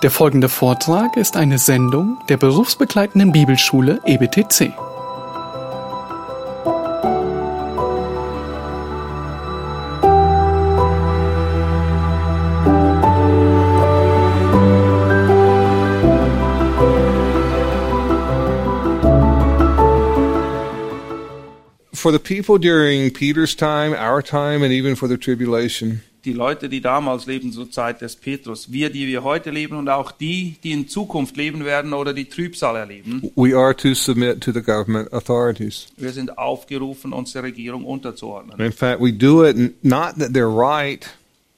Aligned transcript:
Der 0.00 0.12
folgende 0.12 0.48
Vortrag 0.48 1.16
ist 1.16 1.36
eine 1.36 1.58
Sendung 1.58 2.18
der 2.28 2.36
berufsbegleitenden 2.36 3.32
Bibelschule 3.32 4.00
EBTC. 4.06 4.72
For 21.92 22.12
the 22.12 22.20
people 22.20 22.60
during 22.60 23.12
Peter's 23.12 23.56
time, 23.56 23.92
our 23.92 24.22
time, 24.22 24.62
and 24.62 24.72
even 24.72 24.94
for 24.94 25.08
the 25.08 25.18
tribulation, 25.18 26.02
die 26.24 26.32
Leute, 26.32 26.68
die 26.68 26.80
damals 26.80 27.26
leben 27.26 27.52
zur 27.52 27.70
Zeit 27.70 28.00
des 28.00 28.16
Petrus, 28.16 28.72
wir, 28.72 28.90
die 28.90 29.06
wir 29.06 29.22
heute 29.22 29.50
leben 29.50 29.76
und 29.76 29.88
auch 29.88 30.10
die, 30.10 30.56
die 30.64 30.72
in 30.72 30.88
Zukunft 30.88 31.36
leben 31.36 31.64
werden 31.64 31.92
oder 31.92 32.12
die 32.12 32.24
Trübsal 32.26 32.76
erleben, 32.76 33.30
we 33.36 33.56
are 33.56 33.74
to 33.74 33.94
submit 33.94 34.40
to 34.42 34.52
the 34.52 34.60
government 34.62 35.12
authorities. 35.12 35.86
wir 35.96 36.10
sind 36.12 36.36
aufgerufen, 36.38 37.12
uns 37.12 37.32
der 37.32 37.44
Regierung 37.44 37.84
unterzuordnen. 37.84 38.58
In 38.60 38.72
fact, 38.72 39.00
we 39.00 39.12
do 39.12 39.44
it 39.46 39.56
not 39.84 40.16
that 40.18 40.30
they're 40.32 40.48
right, 40.54 41.08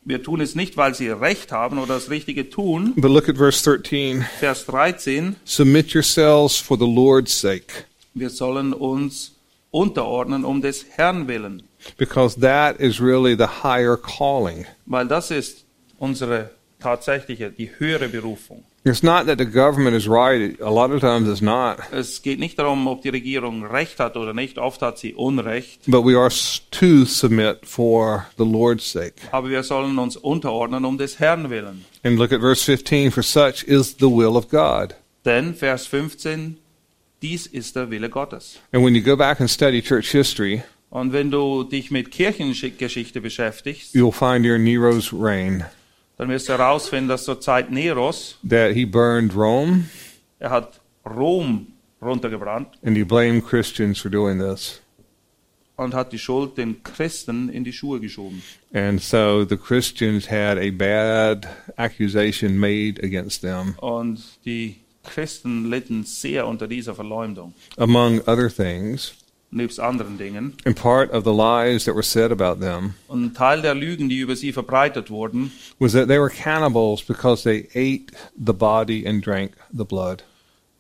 Wir 0.02 0.23
tun 0.23 0.41
es 0.41 0.54
nicht, 0.54 0.77
weil 0.79 0.95
sie 0.95 1.09
Recht 1.09 1.52
haben 1.52 1.79
oder 1.79 1.95
das 1.95 2.09
Richtige 2.10 2.48
tun. 2.51 2.95
but 2.96 3.10
look 3.10 3.29
at 3.29 3.37
verse 3.37 3.62
13. 3.62 4.24
Vers 4.38 4.65
13, 4.66 5.37
Submit 5.45 5.92
yourselves 5.92 6.56
for 6.56 6.79
the 6.79 6.87
Lord's 6.87 7.38
sake, 7.38 7.84
wir 8.15 8.30
sollen 8.30 8.73
uns 8.73 9.32
unterordnen 9.70 10.45
um 10.45 10.62
des 10.62 10.84
Herrn 10.96 11.29
willen, 11.29 11.62
because 11.97 12.41
that 12.41 12.80
is 12.80 13.01
really 13.01 13.34
the 13.37 13.62
higher 13.62 13.97
calling. 13.97 14.66
weil 14.87 15.07
das 15.09 15.30
ist 15.30 15.65
unsere 15.98 16.51
tatsächliche, 16.80 17.51
die 17.51 17.71
höhere 17.79 18.09
Berufung. 18.09 18.65
It's 18.83 19.02
not 19.02 19.27
that 19.27 19.37
the 19.37 19.45
government 19.45 19.95
is 19.95 20.09
right, 20.09 20.59
a 20.63 20.71
lot 20.71 20.91
of 20.91 21.02
times 21.02 21.29
it's 21.29 21.43
not, 21.43 21.80
Es 21.93 22.23
geht 22.23 22.38
nicht 22.38 22.59
darum, 22.59 22.87
ob 22.87 23.02
die 23.02 23.10
Regierung 23.10 23.63
Recht 23.66 24.01
hat 24.01 24.16
oder 24.16 24.32
nicht, 24.32 24.57
oft 24.57 24.80
hat 24.80 24.99
sie 24.99 25.13
Unrecht, 25.13 25.82
but 25.87 26.02
we 26.02 26.16
are 26.19 26.30
to 26.71 27.04
submit 27.04 27.66
for 27.66 28.24
the 28.38 28.45
Lord's 28.45 28.91
sake. 28.91 29.16
aber 29.32 29.51
wir 29.51 29.63
sollen 29.65 29.99
uns 29.99 30.16
unterordnen 30.16 30.87
um 30.87 30.97
des 30.97 31.19
Herrn 31.21 31.51
willen. 31.51 31.85
And 32.02 32.19
look 32.19 32.32
at 32.32 32.41
verse 32.41 32.65
15 32.65 33.10
for 33.10 33.23
such 33.23 33.65
is 33.65 33.97
the 34.01 34.09
will 34.09 34.35
of 34.38 34.49
God. 34.49 34.95
Denn, 35.26 35.54
Vers 35.54 35.87
15, 35.87 36.57
dies 37.21 37.47
ist 37.47 37.76
der 37.76 37.91
Wille 37.91 38.09
Gottes. 38.09 38.59
And 38.73 38.82
when 38.82 38.95
you 38.95 39.02
go 39.02 39.15
back 39.15 39.41
and 39.41 39.51
study 39.51 39.82
church 39.82 40.10
history, 40.13 40.63
Und 40.91 41.13
wenn 41.13 41.30
du 41.30 41.63
dich 41.65 41.91
mit 41.91 42.10
Kirchengeschichte 42.10 43.21
beschäftigst, 43.21 43.95
you'll 43.95 44.13
find 44.13 44.45
during 44.45 44.65
Nero's 44.65 45.13
reign 45.13 45.65
dann 46.19 46.29
wirst 46.29 46.51
du 46.51 46.52
herausfinden, 46.52 47.09
dass 47.09 47.24
zur 47.24 47.41
Zeit 47.41 47.71
Neros, 47.71 48.37
that 48.47 48.74
he 48.74 48.85
burned 48.85 49.35
Rome 49.35 49.85
er 50.38 50.51
hat 50.51 50.80
Rom 51.07 51.69
runtergebrannt 52.02 52.69
and 52.82 52.97
he 52.97 53.05
blamed 53.05 53.47
Christians 53.47 54.01
for 54.01 54.10
doing 54.10 54.38
this. 54.38 54.80
und 55.77 55.95
hat 55.95 56.13
die 56.13 56.19
Schuld 56.19 56.59
den 56.59 56.82
Christen 56.82 57.49
in 57.49 57.65
die 57.65 57.73
Schuhe 57.73 58.01
geschoben. 58.01 58.43
And 58.75 59.01
so 59.01 59.47
the 59.49 59.57
Christians 59.57 60.30
had 60.30 60.59
a 60.59 60.71
bad 60.71 61.47
accusation 61.77 62.59
made 62.59 63.02
against 63.02 63.41
them, 63.41 63.75
Und 63.79 64.21
die 64.44 64.77
Christen 65.04 65.71
litten 65.71 66.04
sehr 66.04 66.47
unter 66.47 66.69
dieser 66.69 66.94
Verleumdung, 66.94 67.54
among 67.78 68.21
other 68.27 68.50
things. 68.54 69.15
Nebst 69.50 69.81
anderen 69.81 70.19
Dingen. 70.19 70.54
And 70.65 70.76
part 70.76 71.12
of 71.12 71.25
the 71.25 71.32
lies 71.32 71.84
that 71.84 71.94
were 71.94 72.03
said 72.03 72.31
about 72.32 72.60
them 72.60 72.94
Und 73.09 73.25
ein 73.25 73.34
Teil 73.34 73.62
der 73.62 73.75
Lügen, 73.75 74.09
die 74.09 74.19
über 74.19 74.37
sie 74.37 74.53
verbreitet 74.53 75.10
wurden, 75.10 75.53
was 75.78 75.92
that 75.92 76.09
they 76.09 76.19
were 76.19 76.31
cannibals 76.31 77.03
because 77.03 77.42
they 77.42 77.69
ate 77.75 78.12
the 78.37 78.53
body 78.53 79.06
and 79.06 79.25
drank 79.25 79.53
the 79.72 79.84
blood. 79.84 80.22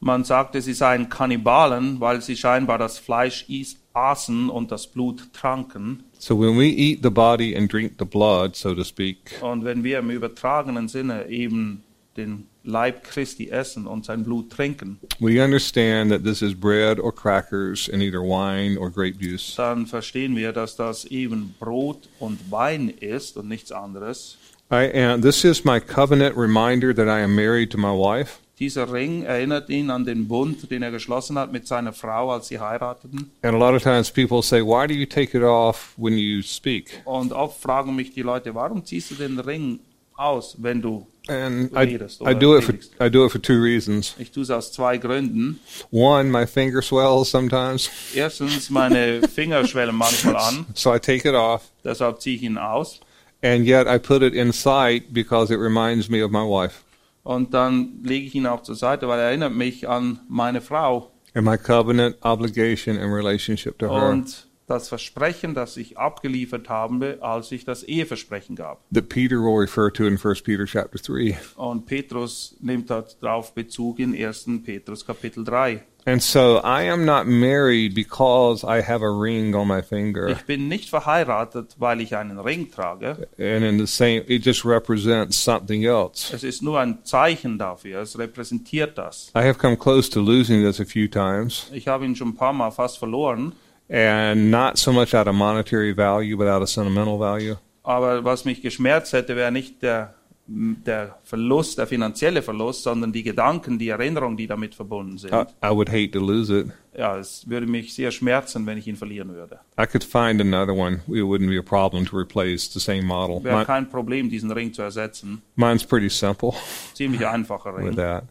man 0.00 0.24
sagte, 0.24 0.62
sie 0.62 0.72
seien 0.72 1.08
Kannibalen, 1.10 2.00
weil 2.00 2.22
sie 2.22 2.36
scheinbar 2.36 2.78
das 2.78 2.98
Fleisch 2.98 3.46
aßen 3.92 4.48
und 4.48 4.70
das 4.70 4.86
Blut 4.86 5.32
tranken. 5.32 6.04
So 6.18 6.38
when 6.38 6.58
we 6.58 6.66
eat 6.66 7.00
the 7.02 7.10
body 7.10 7.56
and 7.56 7.70
drink 7.70 7.94
the 7.98 8.04
blood, 8.04 8.54
so 8.54 8.74
to 8.74 8.84
speak, 8.84 9.38
Und 9.40 9.64
wenn 9.64 9.84
wir 9.84 9.98
im 9.98 10.10
übertragenen 10.10 10.88
Sinne 10.88 11.28
eben 11.28 11.82
den 12.16 12.46
Leib 12.62 13.04
Christi 13.04 13.48
essen 13.48 13.86
und 13.86 14.04
sein 14.04 14.24
Blut 14.24 14.50
trinken, 14.50 14.98
we 15.18 15.42
understand 15.42 16.10
that 16.10 16.24
this 16.24 16.42
is 16.42 16.54
bread 16.54 16.98
or 16.98 17.14
crackers 17.14 17.88
and 17.90 18.02
either 18.02 18.20
wine 18.20 18.78
or 18.78 18.90
grape 18.90 19.18
juice. 19.18 19.54
dann 19.56 19.86
verstehen 19.86 20.36
wir, 20.36 20.52
dass 20.52 20.76
das 20.76 21.04
eben 21.06 21.54
Brot 21.58 22.08
und 22.18 22.50
Wein 22.50 22.88
ist 22.88 23.36
und 23.36 23.48
nichts 23.48 23.72
anderes. 23.72 24.36
I 24.72 24.88
am, 24.94 25.20
this 25.20 25.44
is 25.44 25.64
my 25.64 25.80
covenant 25.80 26.36
reminder 26.36 26.94
that 26.94 27.06
I 27.06 27.22
am 27.22 27.34
married 27.34 27.70
to 27.72 27.78
my 27.78 27.92
wife. 27.92 28.38
Dieser 28.60 28.92
Ring 28.92 29.22
erinnert 29.22 29.70
ihn 29.70 29.88
an 29.88 30.04
den 30.04 30.28
Bund, 30.28 30.70
den 30.70 30.82
er 30.82 30.90
geschlossen 30.90 31.38
hat 31.38 31.50
mit 31.50 31.66
seiner 31.66 31.94
Frau, 31.94 32.30
als 32.30 32.48
sie 32.48 32.60
heirateten. 32.60 33.30
And 33.40 33.54
a 33.54 33.58
lot 33.58 33.74
of 33.74 33.82
times 33.82 34.10
people 34.10 34.42
say, 34.42 34.60
Why 34.60 34.86
do 34.86 34.92
you 34.92 35.06
take 35.06 35.36
it 35.36 35.42
off 35.42 35.94
when 35.96 36.18
you 36.18 36.42
speak? 36.42 37.00
Und 37.06 37.32
oft 37.32 37.60
fragen 37.60 37.96
mich 37.96 38.12
die 38.12 38.20
Leute, 38.20 38.54
warum 38.54 38.84
ziehst 38.84 39.12
du 39.12 39.14
den 39.14 39.40
Ring 39.40 39.80
aus, 40.14 40.56
wenn 40.60 40.82
du 40.82 41.06
And 41.30 41.70
I, 41.76 41.82
I 42.24 42.34
do 42.34 42.56
it 42.56 42.64
for? 42.64 42.74
I 42.98 43.08
do 43.08 43.24
it 43.24 43.30
for 43.30 43.38
two 43.38 43.62
reasons. 43.62 44.16
Ich 44.18 44.32
tue 44.32 44.42
es 44.42 44.50
aus 44.50 44.72
zwei 44.72 44.98
Gründen. 44.98 45.60
One, 45.92 46.28
my 46.28 46.44
finger 46.44 46.82
swells 46.82 47.30
sometimes, 47.30 47.88
Erstens, 48.14 48.68
meine 48.68 49.22
Finger 49.34 49.64
schwellen 49.64 49.94
manchmal 49.94 50.36
an, 50.36 50.66
so 50.74 50.92
I 50.92 50.98
take 50.98 51.28
it 51.28 51.36
off. 51.36 51.70
deshalb 51.84 52.20
ziehe 52.20 52.34
ich 52.34 52.42
ihn 52.42 52.58
aus. 52.58 52.98
And 53.42 53.64
yet 53.64 53.86
I 53.86 53.98
put 53.98 54.22
it 54.22 54.34
in 54.34 54.52
sight 54.52 55.12
because 55.14 55.52
it 55.54 55.58
reminds 55.60 56.08
me 56.10 56.20
of 56.24 56.32
my 56.32 56.42
wife 56.44 56.82
Und 57.22 57.54
dann 57.54 58.00
lege 58.02 58.26
ich 58.26 58.34
ihn 58.34 58.46
auch 58.46 58.62
zur 58.64 58.74
Seite, 58.74 59.06
weil 59.06 59.20
er 59.20 59.26
erinnert 59.28 59.52
mich 59.54 59.88
an 59.88 60.18
meine 60.28 60.60
Frau 60.60 61.12
and 61.34 61.44
my 61.46 61.56
covenant 61.56 62.16
obligation 62.22 62.98
and 62.98 63.12
relationship 63.14 63.78
to 63.78 63.86
her 63.88 64.08
und 64.10 64.48
das 64.70 64.88
Versprechen, 64.88 65.54
das 65.54 65.76
ich 65.76 65.98
abgeliefert 65.98 66.68
habe, 66.68 67.18
als 67.20 67.50
ich 67.52 67.64
das 67.64 67.82
Eheversprechen 67.82 68.56
gab. 68.56 68.80
that 68.92 69.08
Peter 69.08 69.36
will 69.36 69.58
refer 69.58 69.92
to 69.92 70.06
in 70.06 70.16
1 70.16 70.42
Peter 70.42 70.64
chapter 70.64 70.98
3. 70.98 71.38
Und 71.56 71.86
Petrus 71.86 72.56
nimmt 72.60 72.88
darauf 72.90 73.52
Bezug 73.54 73.98
in 73.98 74.14
1. 74.14 74.46
Petrus 74.64 75.04
Kapitel 75.04 75.44
3. 75.44 75.82
And 76.06 76.22
so 76.22 76.60
I 76.64 76.88
am 76.90 77.04
not 77.04 77.26
married 77.26 77.94
because 77.94 78.64
I 78.64 78.80
have 78.80 79.04
a 79.04 79.10
ring 79.10 79.54
on 79.54 79.68
my 79.68 79.82
finger. 79.82 80.28
Ich 80.28 80.46
bin 80.46 80.66
nicht 80.66 80.88
verheiratet, 80.88 81.76
weil 81.78 82.00
ich 82.00 82.16
einen 82.16 82.38
Ring 82.38 82.70
trage. 82.70 83.28
And 83.38 83.64
in 83.64 83.78
the 83.78 83.86
same, 83.86 84.24
it 84.26 84.42
just 84.46 84.64
represents 84.64 85.36
something 85.36 85.84
else. 85.84 86.34
Es 86.34 86.42
ist 86.42 86.62
nur 86.62 86.80
ein 86.80 87.04
Zeichen 87.04 87.58
dafür, 87.58 88.00
es 88.00 88.18
repräsentiert 88.18 88.96
das. 88.96 89.30
I 89.36 89.40
have 89.40 89.58
come 89.58 89.76
close 89.76 90.10
to 90.10 90.20
losing 90.20 90.62
this 90.64 90.80
a 90.80 90.86
few 90.86 91.06
times, 91.06 91.70
Ich 91.74 91.86
habe 91.86 92.06
ihn 92.06 92.16
schon 92.16 92.28
ein 92.28 92.36
paar 92.36 92.54
Mal 92.54 92.70
fast 92.70 92.96
verloren, 92.96 93.52
and 93.90 94.50
not 94.50 94.78
so 94.78 94.92
much 94.92 95.14
out 95.14 95.26
of 95.26 95.34
monetary 95.34 95.92
value, 95.96 96.36
but 96.36 96.46
out 96.48 96.62
of 96.62 96.68
sentimental 96.68 97.18
value. 97.18 97.56
aber 97.82 98.24
was 98.24 98.44
mich 98.44 98.62
geschmerzt 98.62 99.12
hätte, 99.12 99.34
wäre 99.36 99.50
nicht 99.50 99.82
der, 99.82 100.14
der 100.46 101.16
Verlust, 101.24 101.78
der 101.78 101.86
finanzielle 101.86 102.42
Verlust, 102.42 102.82
sondern 102.84 103.12
die 103.12 103.22
Gedanken, 103.22 103.78
die 103.78 103.88
Erinnerungen, 103.88 104.36
die 104.36 104.46
damit 104.46 104.74
verbunden 104.74 105.16
sind. 105.18 105.32
I, 105.32 105.44
I 105.64 105.70
would 105.70 105.88
hate 105.88 106.10
to 106.12 106.20
lose 106.20 106.52
it. 106.56 106.66
Ja, 106.96 107.16
es 107.18 107.48
würde 107.48 107.66
mich 107.66 107.94
sehr 107.94 108.10
schmerzen, 108.10 108.66
wenn 108.66 108.76
ich 108.76 108.86
ihn 108.88 108.96
verlieren 108.96 109.32
würde. 109.34 109.60
I 109.80 109.86
could 109.86 110.02
find 110.04 110.40
another 110.40 110.74
one. 110.74 111.00
It 111.06 111.22
wouldn't 111.24 111.48
be 111.48 111.58
a 111.58 111.62
problem 111.62 112.04
to 112.06 112.16
replace 112.16 112.68
the 112.72 112.80
same 112.80 113.02
model. 113.02 113.42
Wäre 113.44 113.64
kein 113.64 113.88
Problem, 113.88 114.28
diesen 114.28 114.50
Ring 114.50 114.72
zu 114.72 114.82
ersetzen. 114.82 115.40
mine's 115.56 115.84
pretty 115.84 116.08
simple 116.10 116.52
Ziemlich 116.94 117.24
einfacher 117.26 117.72
with 117.76 117.86
Ring. 117.86 117.96
that. 117.96 118.24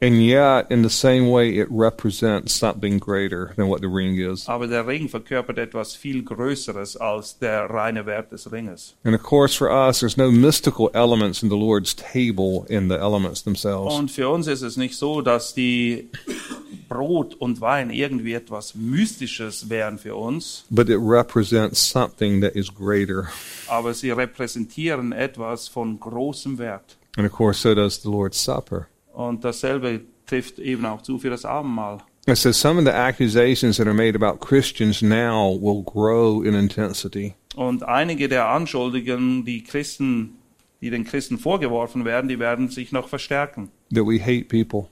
And 0.00 0.24
yet, 0.24 0.70
in 0.70 0.82
the 0.82 0.90
same 0.90 1.28
way, 1.28 1.58
it 1.58 1.66
represents 1.70 2.52
something 2.52 2.98
greater 3.00 3.52
than 3.56 3.66
what 3.66 3.80
the 3.80 3.88
ring 3.88 4.16
is. 4.16 4.48
Aber 4.48 4.68
der 4.68 4.86
Ring 4.86 5.08
verkörpert 5.08 5.58
etwas 5.58 5.96
viel 5.96 6.22
Größeres 6.22 6.96
als 6.96 7.36
der 7.40 7.68
reine 7.68 8.06
Wert 8.06 8.30
des 8.30 8.52
Ringes. 8.52 8.94
And 9.02 9.16
of 9.16 9.24
course, 9.24 9.56
for 9.56 9.68
us, 9.68 9.98
there's 9.98 10.16
no 10.16 10.30
mystical 10.30 10.88
elements 10.94 11.42
in 11.42 11.48
the 11.48 11.56
Lord's 11.56 11.94
table 11.96 12.64
in 12.68 12.88
the 12.88 12.94
elements 12.94 13.42
themselves. 13.42 13.92
Und 13.96 14.12
für 14.12 14.28
uns 14.28 14.46
ist 14.46 14.62
es 14.62 14.76
nicht 14.76 14.94
so, 14.94 15.20
dass 15.20 15.52
die 15.52 16.08
Brot 16.88 17.34
und 17.34 17.60
Wein 17.60 17.90
irgendwie 17.90 18.34
etwas 18.34 18.76
Mystisches 18.76 19.68
wären 19.68 19.98
für 19.98 20.14
uns, 20.14 20.64
But 20.70 20.88
it 20.88 21.00
represents 21.00 21.80
something 21.80 22.40
that 22.42 22.54
is 22.54 22.72
greater. 22.72 23.30
aber 23.66 23.92
sie 23.94 24.12
repräsentieren 24.12 25.10
etwas 25.10 25.66
von 25.66 25.98
großem 25.98 26.56
Wert. 26.58 26.96
And 27.16 27.26
of 27.26 27.32
course, 27.32 27.60
so 27.60 27.74
does 27.74 28.00
the 28.00 28.08
Lord's 28.08 28.38
Supper. 28.38 28.86
Und 29.18 29.44
dasselbe 29.44 30.02
trifft 30.26 30.60
eben 30.60 30.86
auch 30.86 31.02
zu 31.02 31.18
für 31.18 31.28
das 31.28 31.44
Abendmahl. 31.44 31.98
It 32.28 32.36
says 32.36 32.60
some 32.60 32.78
of 32.78 32.84
the 32.84 32.92
accusations 32.92 33.76
that 33.78 33.88
are 33.88 33.94
made 33.94 34.14
about 34.14 34.38
Christians 34.38 35.02
now 35.02 35.58
will 35.60 35.82
grow 35.82 36.44
in 36.44 36.54
intensity. 36.54 37.34
Und 37.56 37.82
einige 37.82 38.28
der 38.28 38.46
Anschuldigungen, 38.48 39.44
die 39.44 39.64
Christen, 39.64 40.36
die 40.80 40.90
den 40.90 41.02
Christen 41.04 41.36
vorgeworfen 41.36 42.04
werden, 42.04 42.28
die 42.28 42.38
werden 42.38 42.68
sich 42.68 42.92
noch 42.92 43.08
verstärken. 43.08 43.72
That 43.92 44.06
we 44.06 44.20
hate 44.20 44.44
people 44.44 44.88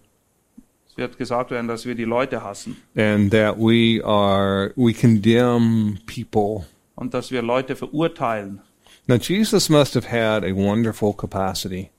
Es 0.88 0.96
wird 0.96 1.18
gesagt 1.18 1.52
werden, 1.52 1.68
dass 1.68 1.86
wir 1.86 1.94
die 1.94 2.02
Leute 2.04 2.42
hassen 2.42 2.76
and 2.96 3.30
that 3.30 3.56
we 3.56 4.04
are 4.04 4.72
we 4.74 4.92
condemn 4.92 6.00
people. 6.06 6.66
und 6.96 7.14
dass 7.14 7.30
wir 7.30 7.42
Leute 7.42 7.76
verurteilen. 7.76 8.60
Now 9.06 9.18
Jesus 9.18 9.68
must 9.68 9.94
have 9.94 10.10
had 10.10 10.42
a 10.42 10.52
wonderful 10.52 11.12
capacity 11.14 11.90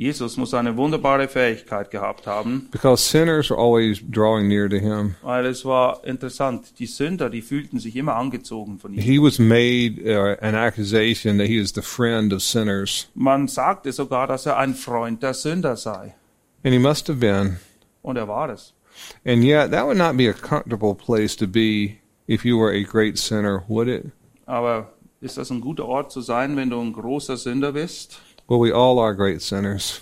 Jesus 0.00 0.38
muss 0.38 0.54
eine 0.54 0.78
wunderbare 0.78 1.28
Fähigkeit 1.28 1.90
gehabt 1.90 2.26
haben, 2.26 2.68
because 2.70 3.02
sinners 3.06 3.50
are 3.50 3.60
always 3.60 4.00
drawing 4.10 4.48
near 4.48 4.66
to 4.66 4.76
him. 4.78 5.14
weil 5.20 5.44
es 5.44 5.62
war 5.66 6.02
interessant. 6.06 6.78
Die 6.78 6.86
Sünder, 6.86 7.28
die 7.28 7.42
fühlten 7.42 7.78
sich 7.78 7.94
immer 7.96 8.16
angezogen 8.16 8.78
von 8.78 8.94
ihm. 8.94 9.00
He 9.00 9.18
was 9.18 9.38
made 9.38 10.00
uh, 10.02 10.36
an 10.42 10.54
accusation 10.54 11.36
that 11.36 11.48
he 11.48 11.58
is 11.58 11.74
the 11.74 11.82
friend 11.82 12.32
of 12.32 12.40
sinners, 12.40 13.10
Man 13.14 13.46
sagte 13.46 13.92
sogar, 13.92 14.26
dass 14.26 14.46
er 14.46 14.56
ein 14.56 14.74
Freund 14.74 15.22
der 15.22 15.34
Sünder 15.34 15.76
sei. 15.76 16.14
and 16.64 16.72
he 16.72 16.78
must 16.78 17.06
have 17.10 17.18
been. 17.20 17.58
Und 18.00 18.16
er 18.16 18.26
war 18.26 18.48
es. 18.48 18.72
And 19.26 19.44
yet, 19.44 19.70
that 19.70 19.84
would 19.84 19.98
not 19.98 20.16
be 20.16 20.28
a 20.30 20.32
comfortable 20.32 20.94
place 20.94 21.36
to 21.36 21.46
be 21.46 21.98
if 22.26 22.42
you 22.46 22.58
were 22.58 22.72
a 22.72 22.82
great 22.84 23.18
sinner, 23.18 23.64
would 23.68 23.86
it? 23.88 24.06
Aber 24.46 24.92
ist 25.20 25.36
das 25.36 25.50
ein 25.50 25.60
guter 25.60 25.84
Ort 25.84 26.10
zu 26.10 26.22
sein, 26.22 26.56
wenn 26.56 26.70
du 26.70 26.80
ein 26.80 26.94
großer 26.94 27.36
Sünder 27.36 27.72
bist? 27.72 28.22
Well, 28.50 28.58
we 28.60 28.72
all 28.72 28.98
are 28.98 29.14
great 29.14 29.40
sinners, 29.40 30.00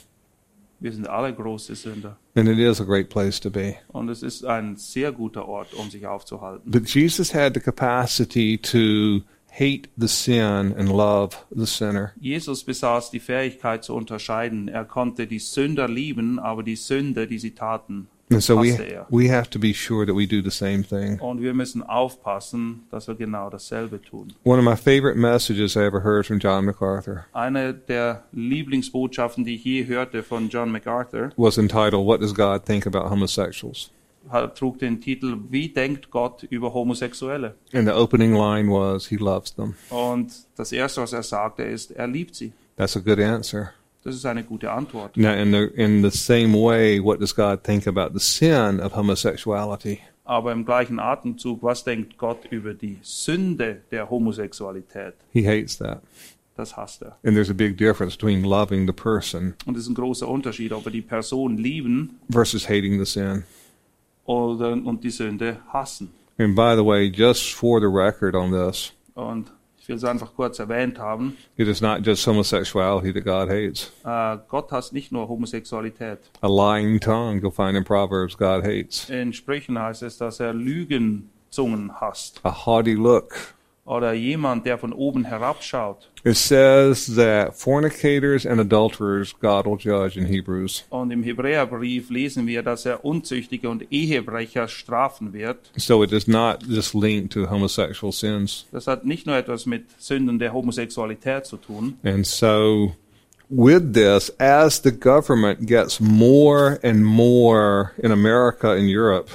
Wir 0.80 0.90
sind 0.92 1.06
alle 1.06 1.34
große 1.34 1.74
Sünder. 1.74 2.16
and 2.34 2.48
it 2.48 2.58
is 2.58 2.80
a 2.80 2.84
great 2.84 3.10
place 3.10 3.38
to 3.40 3.50
be. 3.50 3.76
Und 3.88 4.08
es 4.08 4.22
ist 4.22 4.42
ein 4.46 4.76
sehr 4.76 5.12
guter 5.12 5.46
Ort, 5.46 5.74
um 5.74 5.90
sich 5.90 6.06
aufzuhalten. 6.06 6.70
But 6.70 6.88
Jesus 6.88 7.34
had 7.34 7.52
the 7.52 7.60
capacity 7.60 8.56
to 8.56 9.22
hate 9.50 9.90
the 9.98 10.08
sin 10.08 10.74
and 10.78 10.88
love 10.88 11.36
the 11.50 11.66
sinner. 11.66 12.12
Jesus 12.20 12.64
besaß 12.64 13.10
die 13.10 13.20
Fähigkeit 13.20 13.84
zu 13.84 13.94
unterscheiden. 13.94 14.68
Er 14.68 14.86
konnte 14.86 15.26
die 15.26 15.40
Sünder 15.40 15.86
lieben, 15.86 16.38
aber 16.38 16.62
die 16.62 16.76
Sünde, 16.76 17.26
die 17.26 17.38
sie 17.38 17.54
taten, 17.54 18.08
And 18.30 18.42
so 18.42 18.60
we, 18.60 18.70
er. 18.72 19.06
we 19.10 19.30
have 19.30 19.48
to 19.50 19.58
be 19.58 19.72
sure 19.72 20.04
that 20.04 20.14
we 20.14 20.26
do 20.26 20.42
the 20.42 20.50
same 20.50 20.82
thing. 20.82 21.18
Und 21.20 21.40
wir 21.40 21.54
müssen 21.54 21.82
aufpassen, 21.82 22.86
dass 22.90 23.08
wir 23.08 23.14
genau 23.14 23.48
dasselbe 23.48 24.00
tun. 24.02 24.32
One 24.44 24.58
of 24.58 24.64
my 24.64 24.76
favorite 24.76 25.18
messages 25.18 25.76
I 25.76 25.80
ever 25.80 26.02
heard 26.02 26.26
from 26.26 26.38
John 26.38 26.64
MacArthur 26.66 27.24
Eine 27.32 27.72
der 27.72 28.24
Lieblingsbotschaften, 28.32 29.44
die 29.44 29.54
ich 29.54 29.64
je 29.64 29.86
hörte 29.86 30.22
von 30.22 30.48
John 30.48 30.70
MacArthur, 30.70 31.30
was 31.36 31.56
entitled, 31.58 32.04
What 32.06 32.20
Does 32.20 32.34
God 32.34 32.64
Think 32.64 32.86
About 32.86 33.08
Homosexuals? 33.10 33.90
hat- 34.30 34.56
trug 34.58 34.78
den 34.78 35.00
Titel 35.00 35.38
Wie 35.50 35.68
denkt 35.68 36.10
Gott 36.10 36.42
über 36.50 36.74
Homosexuelle? 36.74 37.54
And 37.72 37.86
the 37.86 37.94
opening 37.94 38.34
line 38.34 38.70
was, 38.70 39.06
He 39.08 39.16
loves 39.16 39.54
them. 39.54 39.74
Und 39.90 40.32
das 40.56 40.72
Erste, 40.72 41.00
was 41.00 41.12
er 41.12 41.22
sagte, 41.22 41.62
ist, 41.62 41.92
er 41.92 42.06
liebt 42.06 42.34
sie. 42.34 42.52
That's 42.76 42.96
a 42.96 43.00
good 43.00 43.18
answer. 43.18 43.72
Das 44.08 44.16
ist 44.16 44.26
eine 44.26 44.42
gute 44.42 44.70
Antwort. 44.70 45.16
Now, 45.16 45.32
in 45.34 45.52
the, 45.52 45.64
in 45.74 46.02
the 46.02 46.10
same 46.10 46.54
way, 46.54 46.98
what 46.98 47.20
does 47.20 47.34
God 47.34 47.62
think 47.62 47.86
about 47.86 48.18
the 48.18 48.20
sin 48.24 48.80
of 48.80 48.96
homosexuality? 48.96 50.00
Aber 50.24 50.52
im 50.52 50.64
gleichen 50.64 50.98
Atemzug, 50.98 51.62
was 51.62 51.84
denkt 51.84 52.16
Gott 52.18 52.46
über 52.50 52.72
die 52.74 52.98
Sünde 53.02 53.82
der 53.90 54.08
Homosexualität? 54.08 55.14
He 55.32 55.46
hates 55.46 55.76
that. 55.78 56.02
Das 56.56 56.76
hasst 56.76 57.02
er. 57.02 57.16
And 57.22 57.34
there's 57.34 57.50
a 57.50 57.54
big 57.54 57.76
difference 57.76 58.16
between 58.16 58.42
loving 58.44 58.86
the 58.86 58.92
person 58.92 59.54
Und 59.66 59.76
es 59.76 59.82
ist 59.84 59.90
ein 59.90 59.94
großer 59.94 60.26
Unterschied, 60.26 60.72
ob 60.72 60.84
wir 60.86 60.92
die 60.92 61.02
Person 61.02 61.56
lieben 61.58 62.18
versus 62.30 62.66
hating 62.68 62.98
the 62.98 63.04
sin. 63.04 63.44
oder 64.24 64.72
und 64.72 65.04
die 65.04 65.10
Sünde 65.10 65.58
hassen. 65.72 66.10
And 66.38 66.54
by 66.56 66.74
the 66.76 66.84
way, 66.84 67.06
just 67.14 67.52
for 67.54 67.78
the 67.80 67.86
record 67.86 68.34
on 68.34 68.50
this, 68.52 68.92
Und 69.14 69.52
will 69.88 69.96
es 69.96 70.04
einfach 70.04 70.34
kurz 70.34 70.58
erwähnt 70.58 70.98
haben. 70.98 71.36
it 71.56 71.66
is 71.66 71.80
not 71.80 72.04
just 72.06 72.26
homosexuality 72.26 73.12
that 73.12 73.24
God 73.24 73.48
hates. 73.48 73.90
Äh, 74.04 74.38
Gott 74.48 74.70
hasst 74.70 74.92
nicht 74.92 75.10
nur 75.12 75.28
Homosexualität. 75.28 76.18
A 76.42 76.46
lying 76.46 77.00
tongue, 77.00 77.40
you'll 77.40 77.50
find 77.50 77.76
in 77.76 77.84
Proverbs, 77.84 78.36
God 78.36 78.62
hates. 78.64 79.08
In 79.08 79.32
Sprüchen 79.32 79.78
heißt 79.78 80.02
es, 80.02 80.18
dass 80.18 80.40
er 80.40 80.52
Lügenzungen 80.52 81.92
hasst. 82.00 82.40
A 82.44 82.66
haughty 82.66 82.94
look. 82.94 83.34
Oder 83.88 84.12
jemand, 84.12 84.66
der 84.66 84.76
von 84.76 84.92
oben 84.92 85.24
herabschaut. 85.24 86.10
It 86.22 86.36
says 86.36 87.14
that 87.16 87.54
fornicators 87.54 88.44
and 88.44 88.60
adulterers 88.60 89.34
God 89.40 89.64
will 89.64 89.78
judge 89.78 90.18
in 90.18 90.26
Hebrews. 90.26 90.84
Und 90.90 91.10
im 91.10 91.22
Hebräerbrief 91.22 92.10
lesen 92.10 92.46
wir, 92.46 92.62
dass 92.62 92.84
er 92.84 93.02
Unzüchtige 93.02 93.70
und 93.70 93.90
Ehebrecher 93.90 94.68
strafen 94.68 95.32
wird. 95.32 95.70
So 95.76 96.02
it 96.02 96.12
does 96.12 96.28
not 96.28 96.62
just 96.68 96.92
link 96.92 97.30
to 97.30 97.48
homosexual 97.48 98.12
sins. 98.12 98.66
Das 98.72 98.86
hat 98.86 99.06
nicht 99.06 99.26
nur 99.26 99.36
etwas 99.36 99.64
mit 99.64 99.86
Sünden 99.98 100.38
der 100.38 100.52
Homosexualität 100.52 101.46
zu 101.46 101.56
tun. 101.56 101.96
And 102.04 102.26
so 102.26 102.92
with 103.48 103.94
this, 103.94 104.30
as 104.38 104.82
the 104.82 104.92
government 104.92 105.66
gets 105.66 105.98
more 105.98 106.78
and 106.82 107.02
more 107.02 107.92
in 107.96 108.12
America 108.12 108.72
and 108.72 108.90
Europe, 108.90 109.30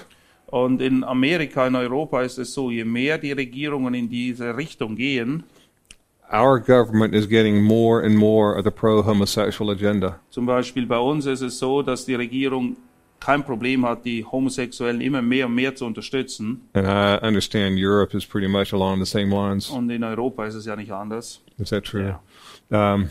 Und 0.54 0.84
in 0.84 1.04
Amerika, 1.04 1.66
in 1.66 1.76
Europa 1.76 2.22
ist 2.22 2.38
es 2.38 2.54
so, 2.54 2.70
je 2.70 2.86
mehr 2.86 3.18
die 3.18 3.32
Regierungen 3.32 3.96
in 3.96 4.08
diese 4.08 4.56
Richtung 4.56 4.96
gehen, 4.96 5.46
our 6.32 6.60
government 6.60 7.16
is 7.16 7.28
getting 7.28 7.60
more 7.60 8.04
and 8.04 8.16
more 8.16 8.56
of 8.56 8.64
the 8.64 8.70
pro-homosexual 8.70 9.72
agenda. 9.72 10.20
zum 10.30 10.46
Beispiel 10.46 10.86
bei 10.86 11.00
uns 11.00 11.26
ist 11.26 11.42
es 11.42 11.58
so, 11.58 11.82
dass 11.82 12.06
die 12.06 12.14
Regierung 12.14 12.78
kein 13.20 13.44
Problem 13.44 13.84
hat, 13.84 14.06
die 14.06 14.24
Homosexuellen 14.24 15.02
immer 15.02 15.24
mehr 15.24 15.48
und 15.48 15.56
mehr 15.56 15.74
zu 15.74 15.88
unterstützen. 15.88 16.62
And 16.74 16.86
I 16.86 17.18
understand 17.26 17.80
Europe 17.80 18.16
is 18.16 18.24
pretty 18.24 18.48
much 18.48 18.74
along 18.74 19.04
the 19.04 19.10
same 19.10 19.32
lines. 19.32 19.72
Und 19.72 19.90
in 19.90 20.04
Europa 20.04 20.46
ist 20.46 20.54
es 20.54 20.68
ja 20.68 20.76
nicht 20.76 20.92
anders. 20.92 21.42
Is 21.58 21.72
that 21.72 21.84
true? 21.84 22.20
Um, 22.70 23.10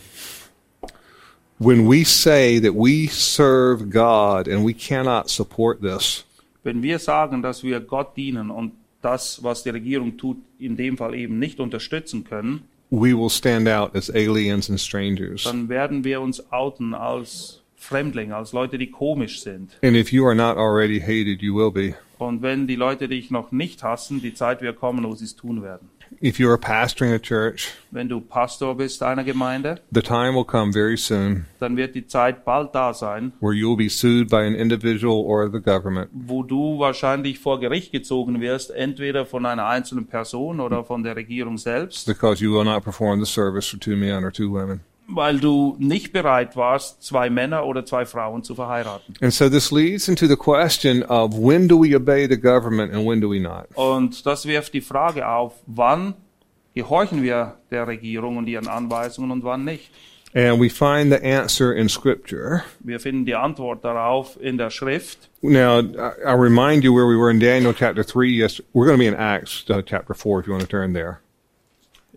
when 1.59 1.89
we 1.89 2.05
say 2.05 2.61
that 2.61 2.75
we 2.77 3.09
serve 3.09 3.91
God 3.91 4.47
and 4.47 4.65
we 4.65 4.73
cannot 4.73 5.29
support 5.29 5.83
this, 5.83 6.25
Wenn 6.63 6.83
wir 6.83 6.99
sagen, 6.99 7.43
dass 7.43 7.63
wir 7.63 7.81
Gott 7.81 8.17
dienen 8.17 8.51
und 8.51 8.73
das, 9.01 9.43
was 9.43 9.65
die 9.65 9.71
Regierung 9.71 10.17
tut, 10.17 10.39
in 10.59 10.77
dem 10.77 10.97
Fall 10.97 11.15
eben 11.15 11.39
nicht 11.39 11.61
unterstützen 11.61 12.25
können, 12.25 12.63
we 12.91 13.17
will 13.17 13.31
stand 13.31 13.67
out 13.69 13.95
as 13.97 14.11
aliens 14.11 14.71
and 14.71 14.79
strangers. 14.81 15.45
dann 15.45 15.69
werden 15.69 16.05
wir 16.05 16.21
uns 16.21 16.53
outen 16.53 16.95
als 16.95 17.63
Fremdlinge, 17.75 18.37
als 18.37 18.53
Leute, 18.53 18.79
die 18.79 18.91
komisch 18.91 19.41
sind. 19.41 19.77
And 19.83 19.97
if 19.97 20.13
you 20.13 20.25
are 20.25 20.37
not 20.37 20.57
already 20.57 21.01
hated, 21.01 21.43
you 21.43 21.55
will 21.55 21.73
be. 21.73 21.97
Und 22.19 22.43
wenn 22.43 22.69
die 22.69 22.77
Leute 22.77 23.09
dich 23.09 23.33
noch 23.33 23.51
nicht 23.51 23.83
hassen, 23.83 24.23
die 24.23 24.35
Zeit 24.35 24.63
wird 24.63 24.79
kommen, 24.79 25.05
wo 25.05 25.15
sie 25.15 25.25
es 25.25 25.35
tun 25.35 25.63
werden. 25.63 25.89
If 26.25 26.39
you 26.39 26.49
are 26.49 26.57
pastoring 26.57 27.13
a 27.13 27.19
church, 27.19 27.73
Wenn 27.91 28.09
du 28.09 28.21
Pastor 28.21 28.77
bist 28.77 29.03
einer 29.03 29.25
Gemeinde, 29.25 29.81
the 29.91 30.03
time 30.03 30.37
will 30.37 30.45
come 30.45 30.73
very 30.73 30.97
soon 30.97 31.47
dann 31.59 31.77
wird 31.77 31.97
die 31.97 32.07
Zeit 32.07 32.45
bald 32.45 32.73
da 32.77 32.95
sein, 32.95 33.33
where 33.41 33.53
you 33.53 33.71
will 33.71 33.77
be 33.77 33.89
sued 33.89 34.31
by 34.31 34.47
an 34.47 34.55
individual 34.55 35.25
or 35.25 35.51
the 35.51 35.59
government 35.59 36.11
wo 36.13 36.45
du 36.45 36.79
wahrscheinlich 36.79 37.41
vor 37.41 37.59
Gericht 37.59 37.91
gezogen 37.91 38.41
wirst, 38.41 38.71
entweder 38.71 39.27
von 39.27 39.45
einer 39.45 39.67
einzelnen 39.67 40.07
Person 40.07 40.61
oder 40.61 40.85
von 40.85 41.03
der 41.03 41.17
Regierung 41.17 41.59
selbst, 41.59 42.07
because 42.07 42.41
you 42.41 42.53
will 42.53 42.65
not 42.65 42.85
perform 42.85 43.19
the 43.19 43.29
service 43.29 43.67
for 43.69 43.81
two 43.81 43.97
men 43.97 44.23
or 44.23 44.31
two 44.31 44.49
women. 44.49 44.79
Weil 45.09 45.39
du 45.41 45.77
nicht 45.79 46.13
bereit 46.13 46.57
warst, 46.57 47.03
zwei 47.03 47.29
Männer 47.29 47.67
oder 47.67 47.85
zwei 47.85 48.07
Frauen 48.07 48.43
zu 48.45 48.55
verheiraten. 48.55 49.15
And 49.21 49.33
so 49.33 49.49
this 49.49 49.71
leads 49.71 50.09
into 50.09 50.27
the 50.27 50.37
question 50.37 51.03
of 51.05 51.33
when 51.37 51.69
do 51.69 51.79
we 51.83 51.95
obey 51.97 52.27
the 52.29 52.39
government 52.41 52.95
and 52.95 53.07
when 53.07 53.21
do 53.21 53.31
we 53.31 53.41
not? 53.41 53.67
Und 53.75 54.25
das 54.27 54.47
wirft 54.47 54.73
die 54.75 54.81
Frage 54.81 55.27
auf, 55.29 55.55
wann 55.67 56.15
gehorchen 56.75 57.23
wir 57.23 57.57
der 57.71 57.87
Regierung 57.87 58.37
und 58.39 58.47
ihren 58.49 58.69
Anweisungen 58.69 59.31
und 59.31 59.45
wann 59.45 59.65
nicht. 59.65 59.91
And 60.35 60.59
we 60.63 60.71
find 60.71 61.13
the 61.13 61.23
answer 61.23 61.75
in 61.77 61.91
Scripture. 61.91 62.63
Wir 62.81 62.99
finden 63.01 63.27
die 63.27 63.35
Antwort 63.35 63.85
darauf 63.85 64.39
in 64.41 64.57
der 64.57 64.71
Schrift. 64.71 65.29
Now, 65.43 65.81
I- 65.81 66.25
I'll 66.25 66.41
remind 66.41 66.85
you 66.85 66.95
where 66.97 67.07
we 67.07 67.19
were 67.19 67.31
in 67.31 67.39
Daniel 67.39 67.75
chapter 67.75 68.03
3. 68.03 68.25
Yes, 68.29 68.63
we're 68.73 68.87
going 68.87 68.97
to 68.97 68.99
be 68.99 69.07
in 69.09 69.15
Acts 69.15 69.67
uh, 69.69 69.83
chapter 69.83 70.15
4 70.15 70.41
if 70.41 70.47
you 70.47 70.55
want 70.55 70.63
to 70.63 70.71
turn 70.71 70.95
there. 70.95 71.19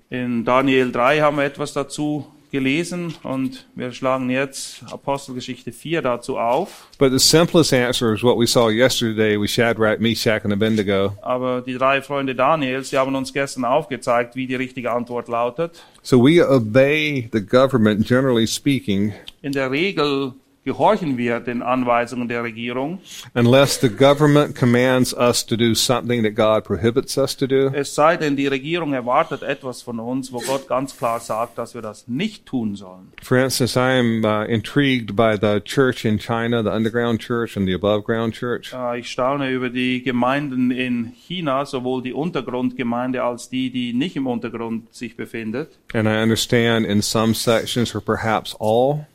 In 0.09 0.45
Daniel 0.45 0.93
3 0.93 1.19
haben 1.19 1.35
wir 1.35 1.43
etwas 1.43 1.73
dazu 1.73 2.25
gelesen 2.55 3.13
und 3.23 3.67
wir 3.75 3.91
schlagen 3.91 4.29
jetzt 4.29 4.81
Apostelgeschichte 4.89 5.73
4 5.73 6.01
dazu 6.01 6.37
auf. 6.37 6.87
But 6.97 7.11
the 7.11 7.19
simplest 7.19 7.73
answer 7.73 8.13
is 8.13 8.23
what 8.23 8.39
we 8.39 8.47
saw 8.47 8.69
yesterday 8.69 9.37
with 9.39 9.51
Shadrach, 9.51 9.99
Meshach, 9.99 10.45
and 10.45 10.53
Abednego. 10.53 11.13
Aber 11.21 11.61
die 11.61 11.73
drei 11.73 12.01
Freunde 12.01 12.33
Daniels, 12.33 12.91
die 12.91 12.97
haben 12.97 13.13
uns 13.13 13.33
gestern 13.33 13.65
aufgezeigt, 13.65 14.37
wie 14.37 14.47
die 14.47 14.55
richtige 14.55 14.91
Antwort 14.91 15.27
lautet. 15.27 15.83
So 16.01 16.17
we 16.17 16.41
obey 16.47 17.29
the 17.33 17.41
government, 17.41 18.07
generally 18.07 18.47
speaking, 18.47 19.13
In 19.41 19.51
der 19.51 19.69
Regel 19.69 20.33
gehorchen 20.65 21.17
wir 21.17 21.39
den 21.39 21.61
Anweisungen 21.61 22.27
der 22.27 22.43
Regierung, 22.43 22.99
unless 23.35 23.79
the 23.79 23.87
government 23.89 24.55
commands 24.55 25.13
us 25.13 25.45
to 25.45 25.55
do 25.55 25.75
something 25.75 26.23
that 26.23 26.35
God 26.35 26.63
prohibits 26.63 27.17
us 27.17 27.37
to 27.37 27.45
do. 27.45 27.69
es 27.73 27.93
sei 27.93 28.17
denn, 28.17 28.35
die 28.35 28.47
Regierung 28.47 28.93
erwartet 28.93 29.43
etwas 29.43 29.83
von 29.83 29.99
uns, 29.99 30.33
wo 30.33 30.39
Gott 30.39 30.67
ganz 30.67 30.97
klar 30.97 31.19
sagt, 31.19 31.57
dass 31.59 31.75
wir 31.75 31.81
das 31.83 32.07
nicht 32.07 32.45
tun 32.47 32.75
sollen. 32.75 33.11
For 33.21 33.37
instance, 33.37 33.77
I 33.77 33.99
am 33.99 34.25
uh, 34.25 34.43
intrigued 34.51 35.15
by 35.15 35.37
the 35.39 35.61
church 35.61 36.03
in 36.03 36.17
China, 36.17 36.63
the 36.63 36.69
underground 36.71 37.21
church 37.21 37.55
and 37.55 37.67
the 37.67 37.73
above 37.75 38.03
ground 38.03 38.33
church. 38.33 38.73
Äh, 38.73 38.99
Ich 38.99 39.11
staune 39.11 39.51
über 39.51 39.69
die 39.69 40.01
Gemeinden 40.01 40.71
in 40.71 41.13
China, 41.15 41.65
sowohl 41.65 42.01
die 42.01 42.13
Untergrundgemeinde 42.13 43.21
als 43.23 43.49
die, 43.49 43.69
die 43.69 43.93
nicht 43.93 44.15
im 44.15 44.25
Untergrund 44.25 44.91
sich 44.93 45.15
befindet. 45.15 45.77
And 45.93 46.07
I 46.07 46.23
understand 46.23 46.87
in 46.87 47.01
some 47.03 47.35
sections, 47.35 47.93
or 47.93 48.01
perhaps 48.01 48.55
all, 48.59 49.05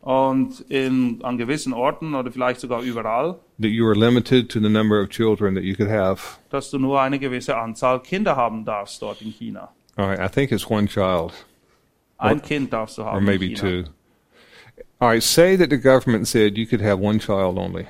Und 0.00 0.60
in, 0.68 1.18
an 1.24 1.36
gewissen 1.38 1.72
Orten 1.72 2.14
oder 2.14 2.30
vielleicht 2.30 2.60
sogar 2.60 2.82
überall, 2.82 3.40
that 3.60 3.70
you 3.70 3.84
are 3.86 3.96
limited 3.96 4.48
to 4.50 4.60
the 4.60 4.68
number 4.68 5.02
of 5.02 5.08
children 5.08 5.54
that 5.54 5.64
you 5.64 5.74
could 5.74 5.90
have. 5.90 6.38
dass 6.50 6.70
du 6.70 6.78
nur 6.78 7.00
eine 7.00 7.18
gewisse 7.18 7.56
Anzahl 7.56 8.00
Kinder 8.00 8.36
haben 8.36 8.64
darfst 8.64 9.02
dort 9.02 9.20
in 9.22 9.32
China. 9.32 9.70
All 9.96 10.06
right, 10.06 10.20
I 10.20 10.28
think 10.32 10.52
it's 10.52 10.68
one 10.70 10.86
child, 10.86 11.32
Ein 12.16 12.36
Or- 12.38 12.42
Kind 12.42 12.72
darfst 12.72 12.96
du 12.98 13.04
haben. 13.04 13.14
or 13.16 13.18
in 13.18 13.24
maybe 13.24 13.54
China. 13.54 13.82
two. 13.84 13.90
All 15.00 15.08
right, 15.10 15.22
say 15.22 15.56
that 15.56 15.70
the 15.70 15.78
government 15.78 16.26
said 16.28 16.56
you 16.56 16.66
could 16.66 16.80
have 16.80 17.00
one 17.00 17.18
child 17.18 17.58
only, 17.58 17.86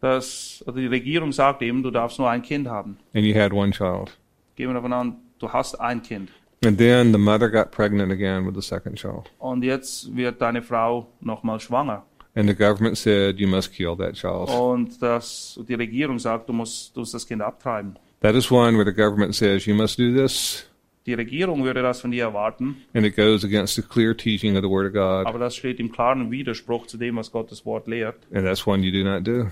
dass 0.00 0.64
also 0.66 0.78
die 0.80 0.86
Regierung 0.86 1.30
sagt 1.32 1.60
eben, 1.62 1.82
du 1.82 1.90
darfst 1.90 2.18
nur 2.18 2.28
ein 2.30 2.42
Kind 2.42 2.68
haben. 2.68 2.96
and 3.14 3.24
you 3.24 3.34
had 3.38 3.52
one 3.52 3.70
child. 3.72 4.16
Gehen 4.56 4.68
wir 4.68 4.74
davon 4.74 4.92
an, 4.94 5.16
du 5.38 5.50
hast 5.52 5.78
ein 5.78 6.02
Kind. 6.02 6.30
And 6.62 6.76
then 6.76 7.12
the 7.12 7.18
mother 7.18 7.48
got 7.48 7.70
pregnant 7.72 8.12
again 8.12 8.44
with 8.46 8.54
the 8.54 8.62
second 8.62 8.96
child. 8.96 9.30
Und 9.38 9.64
jetzt 9.64 10.14
wird 10.14 10.40
deine 10.42 10.60
Frau 10.62 11.06
nochmal 11.20 11.58
schwanger. 11.58 12.04
And 12.34 12.48
the 12.48 12.54
government 12.54 12.98
said 12.98 13.40
you 13.40 13.48
must 13.48 13.72
kill 13.72 13.96
that 13.96 14.14
child. 14.14 14.50
Und 14.50 15.00
das, 15.02 15.58
die 15.66 15.74
Regierung 15.74 16.18
sagt, 16.18 16.48
du 16.48 16.52
musst, 16.52 16.94
du 16.94 17.00
musst 17.00 17.14
das 17.14 17.26
Kind 17.26 17.40
abtreiben. 17.42 17.98
That 18.20 18.34
is 18.34 18.50
one 18.50 18.76
where 18.76 18.84
the 18.84 18.92
government 18.94 19.34
says 19.34 19.66
you 19.66 19.74
must 19.74 19.98
do 19.98 20.12
this, 20.12 20.66
Die 21.06 21.14
Regierung 21.14 21.64
würde 21.64 21.80
das 21.80 22.02
von 22.02 22.10
dir 22.10 22.24
erwarten, 22.24 22.76
and 22.92 23.06
it 23.06 23.16
goes 23.16 23.42
against 23.42 23.74
the 23.74 23.82
clear 23.82 24.14
teaching 24.14 24.54
of 24.56 24.62
the 24.62 24.68
Word 24.68 24.86
of 24.86 24.92
God. 24.92 25.26
aber 25.26 25.38
das 25.38 25.56
steht 25.56 25.80
im 25.80 25.90
klaren 25.90 26.30
Widerspruch 26.30 26.86
zu 26.86 26.98
dem, 26.98 27.16
was 27.16 27.32
Gottes 27.32 27.64
Wort 27.64 27.88
lehrt. 27.88 28.18
And 28.34 28.44
that's 28.44 28.66
one 28.66 28.82
you 28.84 28.92
do 28.92 29.02
not 29.02 29.24
do. 29.26 29.46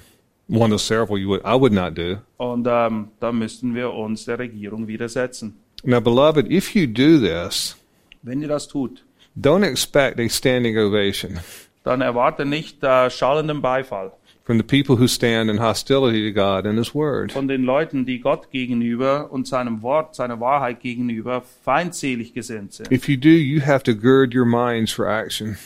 One 0.49 0.75
of 0.75 0.83
several 0.83 1.19
you 1.19 1.29
would 1.29 1.41
I 1.45 1.59
would 1.59 1.73
not 1.73 1.97
do. 1.97 2.19
Und 2.37 2.67
ähm, 2.71 3.09
da 3.19 3.33
müssten 3.33 3.75
wir 3.75 3.95
uns 3.95 4.27
der 4.27 4.39
Regierung 4.39 4.87
widersetzen. 4.87 5.59
Now, 5.85 6.01
beloved, 6.01 6.51
if 6.51 6.75
you 6.75 6.87
do 6.87 7.19
this, 7.19 7.77
Wenn 8.23 8.43
ihr 8.43 8.49
das 8.49 8.67
tut, 8.69 9.05
don't 9.37 9.63
expect 9.65 10.19
a 10.19 10.29
standing 10.29 10.77
ovation 10.77 11.39
dann 11.85 12.01
erwarte 12.03 12.45
nicht 12.45 12.83
äh, 12.83 13.09
schallenden 13.11 13.63
Beifall 13.63 14.13
from 14.45 14.57
the 14.59 14.63
people 14.65 14.97
who 14.97 15.07
stand 15.07 15.51
in 15.51 15.59
hostility 15.59 16.23
to 16.27 16.33
God 16.33 16.67
and 16.67 16.79
His 16.79 16.95
Word. 16.95 17.33
von 17.33 17.49
den 17.49 17.63
Leuten, 17.65 18.07
die 18.07 18.19
Gott 18.21 18.51
gegenüber 18.51 19.31
und 19.31 19.47
seinem 19.47 19.83
Wort, 19.83 20.15
seiner 20.15 20.41
Wahrheit 20.41 20.81
gegenüber 20.81 21.43
feindselig 21.65 22.33
gesinnt 22.35 22.73
sind. 22.73 22.91
If 22.91 23.09
you 23.09 23.17
do, 23.17 23.29
you 23.29 23.61
have 23.61 23.83
to 23.85 23.95
gird 23.95 24.35
your 24.35 24.47
minds 24.47 24.91
for 24.91 25.07
action. 25.07 25.59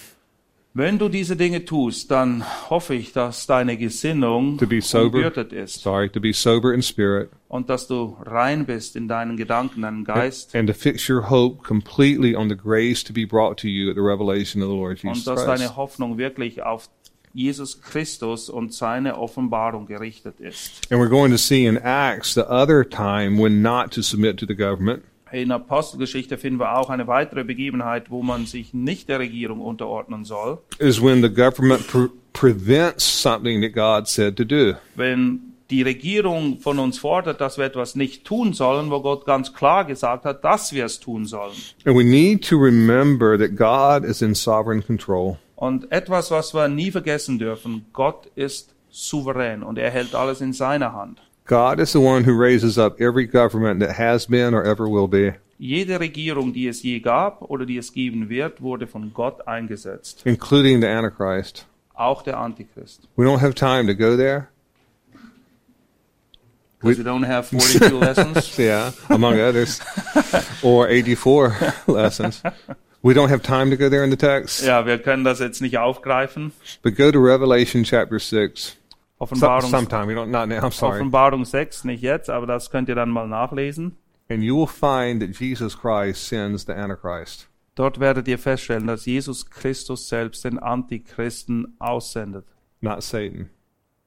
Wenn 0.75 0.99
du 0.99 1.11
diese 1.11 1.37
Dinge 1.37 1.67
tust, 1.67 2.11
dann 2.11 2.45
hoffe 2.71 2.95
ich, 2.95 3.13
dass 3.13 3.47
deine 3.47 3.77
Gesinnung 3.77 4.57
To 4.57 4.67
be 4.67 4.81
sober. 4.81 5.17
umgürtet 5.19 5.53
ist 5.53 5.83
Sorry, 5.83 6.09
to 6.09 6.19
be 6.19 6.33
sober 6.33 6.73
in 6.73 6.81
spirit 6.83 7.29
und 7.49 7.69
dass 7.69 7.87
du 7.89 8.17
rein 8.25 8.65
bist 8.65 8.97
in 8.97 9.07
deinen 9.07 9.37
Gedanken, 9.37 9.83
deinem 9.83 10.05
Geist 10.05 10.55
and 10.57 10.67
to 10.69 10.75
fix 10.75 11.11
your 11.11 11.29
hope 11.29 11.63
completely 11.63 12.35
on 12.35 12.49
the 12.49 12.57
grace 12.57 13.05
to 13.05 13.13
be 13.13 13.27
brought 13.27 13.59
to 13.59 13.69
you 13.69 13.91
at 13.91 13.97
the 13.97 14.01
revelation 14.03 14.63
of 14.63 14.69
the 14.71 14.75
Lord 14.75 14.99
Jesus 15.03 15.19
und 15.19 15.27
dass 15.27 15.45
Christ. 15.45 15.61
deine 15.61 15.77
Hoffnung 15.77 16.17
wirklich 16.17 16.63
auf 16.63 16.89
Jesus 17.35 17.81
Christus 17.83 18.49
und 18.49 18.73
seine 18.75 19.19
Offenbarung 19.19 19.87
gerichtet 19.87 20.41
ist. 20.41 20.91
And 20.91 21.01
we're 21.03 21.09
going 21.11 21.33
to 21.33 21.39
see 21.39 21.67
in 21.67 21.77
Acts 21.77 22.33
the 22.35 22.43
other 22.49 22.83
time 22.89 23.39
when 23.43 23.61
not 23.63 23.91
to 23.93 24.01
submit 24.03 24.39
to 24.39 24.47
the 24.47 24.55
government. 24.55 25.03
In 25.33 25.49
der 25.49 25.57
Apostelgeschichte 25.57 26.37
finden 26.37 26.61
wir 26.61 26.77
auch 26.79 26.91
eine 26.91 27.07
weitere 27.07 27.43
Begebenheit, 27.43 28.11
wo 28.11 28.23
man 28.23 28.45
sich 28.47 28.75
nicht 28.75 29.09
der 29.09 29.19
Regierung 29.19 29.61
unterordnen 29.61 30.25
soll, 30.25 30.59
is 30.79 31.03
when 31.03 31.23
the 31.23 31.31
government 31.31 31.87
pre- 31.89 32.11
prevents 32.35 33.05
something 33.05 33.63
that 33.63 33.73
God 33.73 34.07
said 34.07 34.37
to 34.37 34.45
do. 34.45 34.75
wenn 34.95 35.41
die 35.71 35.81
Regierung 35.83 36.59
von 36.61 36.79
uns 36.79 36.99
fordert, 36.99 37.41
dass 37.41 37.57
wir 37.57 37.65
etwas 37.65 37.95
nicht 37.95 38.27
tun 38.27 38.53
sollen, 38.53 38.91
wo 38.91 39.01
Gott 39.01 39.25
ganz 39.25 39.55
klar 39.55 39.87
gesagt 39.87 40.27
hat, 40.27 40.45
dass 40.45 40.75
wir 40.75 40.85
es 40.85 41.01
tun 41.01 41.25
sollen. 41.25 41.55
And 41.87 41.97
we 41.97 42.05
need 42.05 42.47
to 42.51 42.59
remember 42.59 43.39
that 43.39 43.57
God 43.57 44.05
is 44.07 44.21
in 44.21 44.35
sovereign 44.35 44.85
control. 44.87 45.39
Und 45.57 45.91
etwas, 45.91 46.31
was 46.31 46.53
wir 46.53 46.69
nie 46.69 46.91
vergessen 46.91 47.39
dürfen, 47.39 47.87
Gott 47.95 48.27
ist 48.35 48.75
souverän 48.91 49.63
und 49.63 49.79
er 49.79 49.91
hält 49.91 50.15
alles 50.15 50.43
in 50.43 50.53
seiner 50.53 50.93
Hand. 50.93 51.23
God 51.45 51.81
is 51.81 51.93
the 51.93 52.01
one 52.01 52.25
who 52.25 52.35
raises 52.37 52.79
up 52.79 53.01
every 53.01 53.27
government 53.27 53.81
that 53.81 53.97
has 53.97 54.27
been 54.27 54.55
or 54.55 54.63
ever 54.63 54.89
will 54.89 55.09
be, 55.09 55.35
Jede 55.59 55.99
Regierung, 56.01 56.53
die 56.53 56.67
es 56.67 56.83
je 56.83 56.99
gab 56.99 57.43
oder 57.49 57.65
die 57.65 57.79
es 57.79 57.93
geben 57.93 58.29
wird, 58.29 58.61
wurde 58.63 58.87
von 58.89 59.13
Gott 59.15 59.47
eingesetzt. 59.47 60.23
including 60.25 60.81
the 60.81 60.89
Antichrist. 60.89 61.67
Auch 61.95 62.23
der 62.23 62.37
Antichrist. 62.39 63.07
We 63.17 63.25
don't 63.25 63.41
have 63.41 63.55
time 63.55 63.87
to 63.87 63.95
go 63.95 64.17
there. 64.17 64.49
Because 66.81 66.99
we 66.99 67.05
don't 67.05 67.23
have 67.25 67.47
42 67.47 67.91
lessons. 68.01 68.59
Yeah, 68.59 68.91
among 69.09 69.39
others, 69.39 69.81
or 70.65 70.89
84 70.89 71.55
lessons. 71.87 72.43
We 73.03 73.15
don't 73.15 73.29
have 73.29 73.43
time 73.43 73.71
to 73.71 73.77
go 73.77 73.89
there 73.89 74.03
in 74.03 74.11
the 74.11 74.17
text. 74.17 74.65
Ja, 74.65 74.85
wir 74.85 74.99
können 74.99 75.23
das 75.23 75.39
jetzt 75.39 75.61
nicht 75.61 75.79
aufgreifen. 75.79 76.51
But 76.83 76.97
go 76.97 77.13
to 77.13 77.21
Revelation 77.21 77.85
chapter 77.85 78.19
6. 78.19 78.77
Offenbarung, 79.23 79.71
sometime. 79.71 80.07
We 80.09 80.15
don't, 80.15 80.31
not 80.31 80.49
now. 80.49 80.59
I'm 80.61 80.73
sorry. 80.73 81.01
Offenbarung 81.01 81.45
6, 81.45 81.85
nicht 81.85 82.03
jetzt, 82.03 82.29
aber 82.31 82.47
das 82.47 82.71
könnt 82.71 82.89
ihr 82.89 82.95
dann 82.95 83.11
mal 83.11 83.29
nachlesen. 83.29 83.97
And 84.29 84.43
you 84.43 84.57
will 84.57 84.67
find 84.67 85.21
that 85.23 85.39
Jesus 85.39 85.79
Christ 85.79 86.27
sends 86.29 86.65
the 86.67 86.73
Antichrist. 86.73 87.49
Dort 87.75 88.01
werdet 88.01 88.29
ihr 88.29 88.39
feststellen, 88.39 88.87
dass 88.87 89.07
Jesus 89.07 89.49
Christus 89.49 90.09
selbst 90.09 90.45
den 90.45 90.59
Antichristen 90.59 91.75
aussendet, 91.79 92.47
not 92.81 93.03
Satan. 93.03 93.49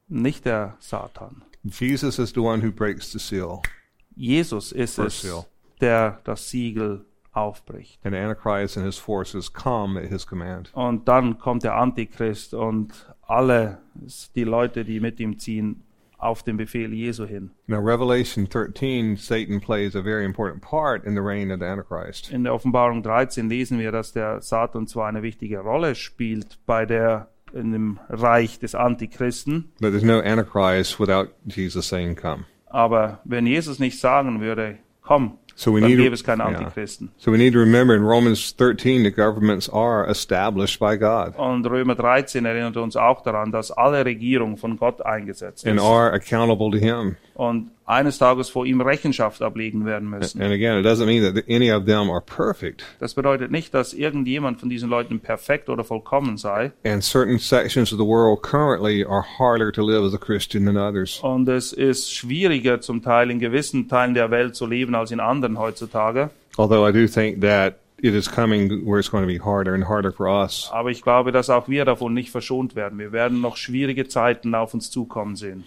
nicht 0.07 0.45
der 0.45 0.75
Satan. 0.79 1.43
Jesus 1.63 2.19
is 2.19 2.31
the 2.31 2.39
one 2.41 2.62
who 2.63 2.72
breaks 2.72 3.12
the 3.12 3.19
seal, 3.19 3.62
Jesus 4.15 4.72
ist 4.72 4.95
First 4.95 5.24
es, 5.24 5.29
seal. 5.31 5.45
der 5.81 6.19
das 6.24 6.50
Siegel 6.50 7.05
aufbricht. 7.31 8.00
and 8.05 8.15
Antichrist 8.15 8.77
and 8.77 8.86
his 8.86 8.98
forces 8.98 9.51
come 9.51 10.00
at 10.00 10.10
his 10.10 10.25
command. 10.27 10.72
Und 10.74 11.07
dann 11.07 11.38
kommt 11.39 11.63
der 11.63 11.75
Antichrist 11.75 12.53
und 12.53 12.93
alle 13.27 13.79
die 14.36 14.44
Leute, 14.44 14.86
die 14.86 15.00
mit 15.00 15.20
ihm 15.20 15.39
ziehen, 15.39 15.82
auf 16.17 16.44
den 16.44 16.58
Befehl 16.58 16.94
Jesu 16.94 17.25
hin. 17.25 17.51
Now, 17.67 17.79
Revelation 17.79 18.48
13, 18.50 19.17
Satan 19.17 19.60
plays 19.60 19.96
a 19.96 20.01
very 20.01 20.25
important 20.25 20.62
part 20.62 21.05
in 21.05 21.13
the 21.13 21.22
reign 21.22 21.51
of 21.51 21.60
the 21.60 21.65
Antichrist. 21.65 22.32
In 22.32 22.44
der 22.44 22.53
Offenbarung 22.53 23.03
13 23.03 23.50
lesen 23.50 23.79
wir, 23.79 23.91
dass 23.91 24.13
der 24.13 24.41
Satan 24.41 24.88
zwar 24.88 25.08
eine 25.08 25.22
wichtige 25.24 25.60
Rolle 25.60 25.94
spielt 25.96 26.58
bei 26.65 26.86
der 26.86 27.27
in 27.53 27.72
dem 27.72 28.00
Reich 28.10 28.60
des 28.60 28.75
Antichristen, 28.75 29.72
But 29.79 29.91
there's 29.91 30.03
no 30.03 30.20
Antichrist 30.20 31.00
without 31.00 31.29
Jesus 31.46 31.88
saying, 31.88 32.15
Come. 32.15 32.46
aber 32.67 33.20
wenn 33.24 33.46
Jesus 33.46 33.79
nicht 33.79 34.00
sagen 34.00 34.41
würde, 34.41 34.77
komm, 35.01 35.38
So 35.58 35.74
we 35.74 35.80
dann 35.80 35.90
need, 35.90 36.00
gäbe 36.00 36.14
es 36.14 36.24
keine 36.24 36.44
yeah. 36.44 37.10
So 37.18 37.32
we 37.32 37.38
need 37.38 37.54
to 37.54 37.60
remember 37.60 37.96
in 37.96 38.04
Romans 38.04 38.56
13, 38.58 39.04
the 39.04 39.12
governments 39.12 39.70
are 39.70 40.06
established 40.06 40.80
by 40.80 40.98
God 40.98 41.38
Und 41.38 41.66
Römer 41.66 41.96
13 41.96 42.46
erinnert 42.46 42.76
uns 42.76 42.98
auch 42.98 43.22
daran, 43.22 43.54
dass 43.54 43.72
alle 43.72 44.04
Regierung 44.04 44.58
von 44.58 44.78
Gott 44.78 45.02
eingesetzt 45.06 45.66
and 45.66 45.78
ist 45.78 45.84
are 45.84 46.12
accountable 46.12 46.72
to 46.72 46.78
Him. 46.78 47.16
Und 47.36 47.70
eines 47.86 48.18
Tages 48.18 48.50
vor 48.50 48.65
ihm 48.65 48.82
Rechenschaft 48.82 49.42
ablegen 49.42 49.86
werden 49.86 50.10
müssen. 50.10 50.42
And 50.42 50.51
again, 50.51 50.80
it 50.80 50.86
doesn't 50.86 51.06
mean 51.06 51.22
that 51.22 51.46
any 51.50 51.72
of 51.72 51.86
them 51.86 52.10
are 52.10 52.22
perfect. 52.22 52.84
Das 53.00 53.13
bedeutet 53.13 53.51
nicht, 53.51 53.74
dass 53.74 53.94
irgendjemand 53.94 54.60
von 54.60 54.70
diesen 54.70 54.89
Leuten 54.89 55.20
perfekt 55.20 55.70
oder 55.70 55.84
vollkommen 55.84 56.38
sei. 56.38 56.72
And 56.84 57.04
certain 57.04 57.38
sections 57.38 57.92
of 57.94 58.00
the 58.00 58.06
world 58.06 58.42
currently 58.42 59.04
are 59.06 59.24
harder 59.38 59.72
to 59.72 59.86
live 59.86 60.04
as 60.04 60.13
a 60.13 60.18
Christian 60.18 60.65
than 60.65 60.77
others. 60.77 61.20
Und 61.22 61.48
es 61.50 61.74
ist 61.74 62.12
schwieriger 62.12 62.82
zum 62.82 63.04
Teil 63.04 63.30
in 63.30 63.39
gewissen 63.39 63.88
Teilen 63.88 64.13
der 64.13 64.32
Welt 64.32 64.56
zu 64.56 64.65
leben 64.65 64.96
als 64.96 65.12
in 65.12 65.20
anderen 65.20 65.60
heutzutage. 65.60 66.30
Although 66.58 66.88
I 66.88 66.94
do 66.94 67.06
think 67.06 67.42
that 67.42 67.75
it 67.98 68.13
is 68.13 68.27
coming 68.32 68.86
where 68.86 68.98
it's 68.98 69.10
going 69.10 69.24
to 69.24 69.27
be 69.27 69.39
harder 69.39 69.74
and 69.74 69.88
harder 69.88 70.12
for 70.12 70.27
us. 70.27 70.70
Aber 70.72 70.89
ich 70.89 71.01
glaube, 71.01 71.32
dass 71.32 71.50
auch 71.50 71.68
wir 71.68 71.84
davon 71.86 72.13
nicht 72.13 72.32
verschont 72.32 72.75
werden. 72.75 72.98
Wir 72.98 73.12
werden 73.12 73.42
noch 73.42 73.58
schwierige 73.58 74.08
Zeiten 74.08 74.56
auf 74.56 74.74
uns 74.74 74.89
zukommen 74.89 75.36
sehen. 75.36 75.65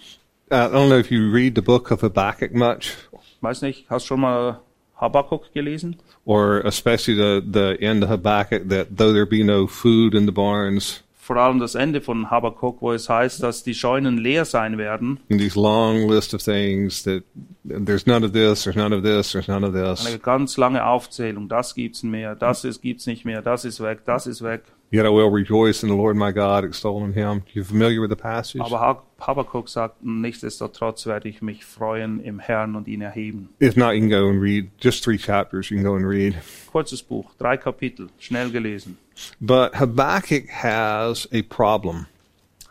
Uh, 0.50 0.54
I 0.54 0.68
don't 0.72 0.88
know 0.88 0.98
if 0.98 1.10
you 1.10 1.30
read 1.30 1.54
the 1.54 1.62
book 1.62 1.90
of 1.90 2.00
Habakkuk 2.02 2.54
much, 2.54 2.92
Weiß 3.40 3.62
nicht, 3.62 3.88
hast 3.90 4.04
du 4.06 4.08
schon 4.14 4.20
mal 4.20 4.60
Habakkuk 4.96 5.52
gelesen? 5.54 5.96
or 6.24 6.60
especially 6.66 7.14
the, 7.16 7.40
the 7.46 7.76
end 7.80 8.02
of 8.02 8.10
Habakkuk 8.10 8.68
that 8.68 8.96
though 8.96 9.12
there 9.12 9.26
be 9.26 9.42
no 9.44 9.66
food 9.66 10.14
in 10.14 10.26
the 10.26 10.32
barns, 10.32 11.02
Vor 11.20 11.36
allem 11.36 11.58
das 11.60 11.74
Ende 11.74 12.00
von 12.00 12.30
Habakkuk, 12.30 12.80
wo 12.80 12.92
es 12.94 13.10
heißt, 13.10 13.42
dass 13.42 13.62
die 13.62 13.74
Scheunen 13.74 14.16
leer 14.16 14.46
sein 14.46 14.78
werden. 14.78 15.20
and 15.30 15.38
these 15.38 15.56
long 15.60 16.08
list 16.08 16.32
of 16.32 16.42
things 16.42 17.02
that 17.02 17.22
there's 17.64 18.06
none 18.06 18.24
of 18.24 18.32
this, 18.32 18.64
there's 18.64 18.76
none 18.76 18.94
of 18.96 19.02
this, 19.04 19.32
there's 19.32 19.46
none 19.48 19.62
of 19.66 19.74
this. 19.74 20.06
Eine 20.06 20.18
ganz 20.18 20.56
lange 20.56 20.86
Aufzählung. 20.86 21.48
Das 21.50 21.74
gibt's 21.74 22.02
mehr, 22.02 22.34
das 22.34 22.64
ist, 22.64 22.80
gibt's 22.80 23.06
nicht 23.06 23.26
mehr, 23.26 23.42
das 23.42 23.66
ist 23.66 23.80
weg, 23.82 24.00
das 24.06 24.26
ist 24.26 24.40
weg. 24.42 24.62
Yet 24.90 25.04
I 25.04 25.10
will 25.10 25.28
rejoice 25.30 25.82
in 25.82 25.90
the 25.90 25.94
Lord 25.94 26.16
my 26.16 26.32
God, 26.32 26.64
extol 26.64 27.04
in 27.04 27.12
him. 27.12 27.42
You 27.52 27.62
familiar 27.62 28.00
with 28.00 28.08
the 28.08 28.16
passage? 28.16 28.62
Aber 28.62 28.78
Ha- 28.80 29.02
Habakkuk 29.20 29.68
sagt, 29.68 30.02
nichtsdestotrotz 30.02 31.04
werde 31.06 31.28
ich 31.28 31.42
mich 31.42 31.64
freuen 31.66 32.20
im 32.20 32.38
Herrn 32.38 32.74
und 32.74 32.88
ihn 32.88 33.02
erheben. 33.02 33.50
If 33.60 33.76
not, 33.76 33.92
you 33.94 34.00
can 34.00 34.08
go 34.08 34.28
and 34.30 34.40
read 34.40 34.70
just 34.80 35.04
three 35.04 35.18
chapters. 35.18 35.70
You 35.70 35.76
can 35.76 35.84
go 35.84 35.94
and 35.96 36.06
read. 36.06 36.36
Kurzes 36.72 37.02
Buch, 37.02 37.26
drei 37.38 37.58
Kapitel, 37.58 38.08
schnell 38.18 38.48
gelesen. 38.50 38.96
But 39.40 39.74
Habakkuk 39.74 40.48
has 40.48 41.26
a 41.32 41.42
problem. 41.42 42.06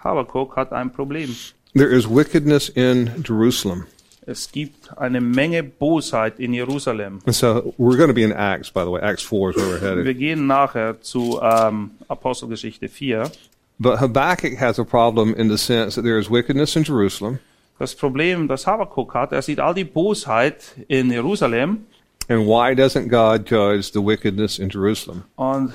Habakkuk 0.03 0.55
hat 0.55 0.71
ein 0.73 0.89
Problem. 0.91 1.35
There 1.75 1.89
is 1.89 2.07
wickedness 2.07 2.69
in 2.69 3.11
Jerusalem. 3.23 3.85
Es 4.29 4.51
gibt 4.51 4.97
eine 4.97 5.21
Menge 5.21 5.63
Bosheit 5.63 6.37
in 6.37 6.53
Jerusalem. 6.53 7.21
And 7.25 7.33
so 7.33 7.73
we're 7.77 7.95
going 7.95 8.09
to 8.09 8.13
be 8.13 8.23
in 8.23 8.33
Acts, 8.33 8.69
by 8.69 8.83
the 8.83 8.91
way. 8.91 8.99
Acts 9.01 9.23
4 9.23 9.51
is 9.51 9.55
where 9.55 9.65
we're 9.67 9.79
headed. 9.79 10.05
Wir 10.05 10.13
gehen 10.15 10.47
nachher 10.47 10.99
zu 10.99 11.39
ähm, 11.41 11.91
Apostelgeschichte 12.09 12.89
4. 12.89 13.31
But 13.79 14.01
Habakkuk 14.01 14.59
has 14.59 14.79
a 14.79 14.83
problem 14.83 15.33
in 15.33 15.49
the 15.49 15.57
sense 15.57 15.95
that 15.95 16.03
there 16.03 16.19
is 16.19 16.29
wickedness 16.29 16.75
in 16.75 16.83
Jerusalem. 16.83 17.39
Das 17.79 17.95
Problem, 17.95 18.49
das 18.49 18.67
Habakkuk 18.67 19.13
hat, 19.13 19.31
er 19.31 19.41
sieht 19.41 19.61
all 19.61 19.73
die 19.73 19.85
Bosheit 19.85 20.75
in 20.89 21.09
Jerusalem 21.09 21.85
And 22.29 22.45
why 22.45 22.73
doesn't 22.75 23.07
God 23.07 23.45
judge 23.49 23.91
the 23.93 24.01
wickedness 24.05 24.59
in 24.59 24.69
Jerusalem? 24.69 25.23
und 25.37 25.71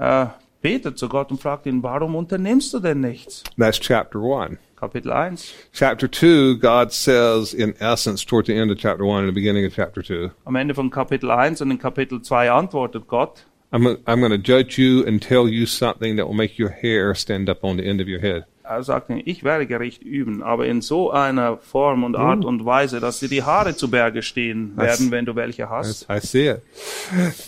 äh, 0.00 0.26
betet 0.60 0.98
zu 0.98 1.08
Gott 1.08 1.30
und 1.30 1.40
fragt 1.40 1.66
ihn, 1.66 1.80
warum 1.82 2.16
unternimmst 2.16 2.74
du 2.74 2.80
denn 2.80 3.00
nichts? 3.02 3.44
That's 3.56 3.78
chapter 3.78 4.18
1. 4.18 4.58
Kapitel 4.84 5.12
1. 5.12 5.38
Chapter 5.72 6.06
2, 6.06 6.58
God 6.58 6.92
says, 6.92 7.54
in 7.54 7.74
essence, 7.80 8.22
toward 8.22 8.44
the 8.46 8.54
end 8.54 8.70
of 8.70 8.76
chapter 8.76 9.04
1 9.06 9.20
and 9.20 9.28
the 9.28 9.32
beginning 9.32 9.64
of 9.64 9.74
chapter 9.74 10.02
2, 10.02 10.30
Am 10.46 10.56
Ende 10.56 10.74
von 10.74 10.90
Kapitel 10.90 11.30
1 11.30 11.62
und 11.62 11.70
in 11.70 11.78
Kapitel 11.78 12.20
2 12.20 12.50
antwortet 12.50 13.06
Gott, 13.08 13.44
I'm, 13.72 13.96
I'm 14.06 14.20
going 14.20 14.30
to 14.30 14.38
judge 14.38 14.76
you 14.78 15.02
and 15.06 15.22
tell 15.22 15.48
you 15.48 15.64
something 15.64 16.16
that 16.16 16.26
will 16.26 16.34
make 16.34 16.58
your 16.58 16.68
hair 16.68 17.14
stand 17.14 17.48
up 17.48 17.64
on 17.64 17.78
the 17.78 17.84
end 17.86 18.02
of 18.02 18.08
your 18.08 18.20
head. 18.20 18.44
er 18.62 18.82
sagt, 18.82 19.10
ich 19.10 19.42
werde 19.42 19.66
Gericht 19.66 20.02
üben, 20.02 20.42
aber 20.42 20.66
in 20.66 20.80
so 20.80 21.10
einer 21.10 21.58
Form 21.58 22.04
und 22.04 22.16
Art 22.16 22.44
und 22.44 22.64
Weise, 22.64 23.00
dass 23.00 23.20
dir 23.20 23.28
die 23.28 23.42
Haare 23.42 23.74
zu 23.74 23.90
Berge 23.90 24.22
stehen 24.22 24.76
werden, 24.76 25.10
wenn 25.10 25.24
du 25.24 25.34
welche 25.34 25.68
hast. 25.68 26.06
I 26.10 26.20
see 26.20 26.48
it. 26.48 26.62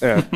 Yeah. 0.02 0.22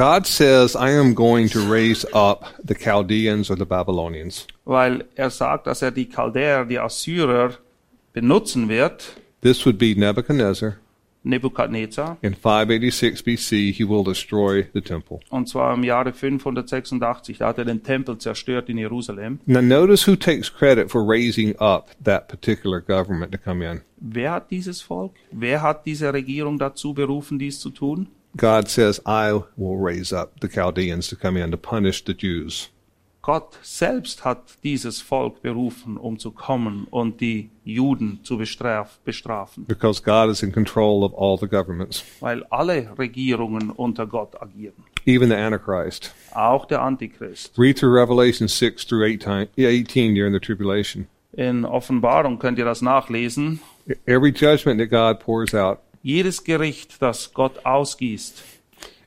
God 0.00 0.26
says, 0.26 0.74
I 0.74 0.92
am 0.92 1.14
going 1.14 1.50
to 1.50 1.60
raise 1.60 2.06
up 2.14 2.44
the 2.64 2.74
Chaldeans 2.74 3.50
or 3.50 3.56
the 3.56 3.66
Babylonians. 3.66 4.46
Weil 4.70 5.04
er 5.16 5.30
sagt, 5.30 5.66
dass 5.66 5.82
er 5.82 5.90
die 5.90 6.08
Chaldäer, 6.08 6.64
die 6.64 6.78
Assyrer 6.78 7.54
benutzen 8.12 8.68
wird, 8.68 9.16
This 9.42 9.66
would 9.66 9.78
be 9.78 9.94
Nebuchadnezzar. 9.96 10.76
Nebukadnezar, 11.24 12.18
In 12.22 12.34
586 12.36 13.24
BC, 13.24 13.72
he 13.72 13.84
will 13.84 14.04
destroy 14.04 14.66
the 14.72 14.80
temple. 14.80 15.18
und 15.30 15.48
zwar 15.48 15.74
im 15.74 15.82
Jahre 15.82 16.12
586, 16.12 17.38
da 17.38 17.48
hat 17.48 17.58
er 17.58 17.64
den 17.64 17.82
Tempel 17.82 18.16
zerstört 18.18 18.68
in 18.68 18.78
Jerusalem. 18.78 19.40
Now, 19.44 19.60
notice 19.60 20.06
who 20.06 20.14
takes 20.14 20.48
credit 20.54 20.88
for 20.88 21.02
raising 21.04 21.56
up 21.58 21.90
that 22.04 22.28
particular 22.28 22.80
government 22.80 23.32
to 23.32 23.38
come 23.38 23.62
in. 23.68 23.80
Wer 23.96 24.30
hat 24.30 24.50
dieses 24.52 24.80
Volk? 24.82 25.14
Wer 25.32 25.62
hat 25.62 25.84
diese 25.84 26.12
Regierung 26.12 26.58
dazu 26.60 26.94
berufen, 26.94 27.40
dies 27.40 27.58
zu 27.58 27.70
tun? 27.70 28.06
God 28.36 28.68
says, 28.68 29.00
I 29.04 29.32
will 29.56 29.76
raise 29.78 30.14
up 30.16 30.34
the 30.40 30.48
Chaldeans 30.48 31.08
to 31.08 31.16
come 31.16 31.36
in 31.42 31.50
to 31.50 31.56
punish 31.58 32.04
the 32.04 32.14
Jews. 32.14 32.70
Gott 33.22 33.58
selbst 33.62 34.24
hat 34.24 34.42
dieses 34.64 35.02
Volk 35.02 35.42
berufen, 35.42 35.98
um 35.98 36.18
zu 36.18 36.30
kommen 36.30 36.86
und 36.90 37.20
die 37.20 37.50
Juden 37.64 38.20
zu 38.22 38.38
bestraf 38.38 38.98
bestrafen, 39.04 39.66
Because 39.66 40.02
God 40.02 40.30
is 40.30 40.42
in 40.42 40.52
control 40.52 41.04
of 41.04 41.12
all 41.16 41.36
the 41.38 41.46
governments, 41.46 42.02
weil 42.20 42.44
alle 42.50 42.96
Regierungen 42.98 43.70
unter 43.70 44.06
Gott 44.06 44.40
agieren, 44.40 44.84
even 45.06 45.28
the 45.28 45.34
Antichrist. 45.36 46.14
auch 46.34 46.64
der 46.64 46.80
Antichrist. 46.80 47.58
Read 47.58 47.76
through 47.78 47.92
Revelation 47.94 48.48
6 48.48 48.86
through 48.86 49.04
18, 49.04 49.48
18 49.58 50.14
during 50.14 50.32
the 50.32 50.40
tribulation. 50.40 51.06
In 51.32 51.64
Offenbarung 51.66 52.38
könnt 52.38 52.58
ihr 52.58 52.64
das 52.64 52.80
nachlesen. 52.80 53.60
Every 54.06 54.30
judgment 54.32 54.80
that 54.80 54.88
God 54.90 55.20
pours 55.22 55.54
out 55.54 55.78
Jedes 56.02 56.42
Gericht, 56.44 57.02
das 57.02 57.34
Gott 57.34 57.66
ausgießt, 57.66 58.42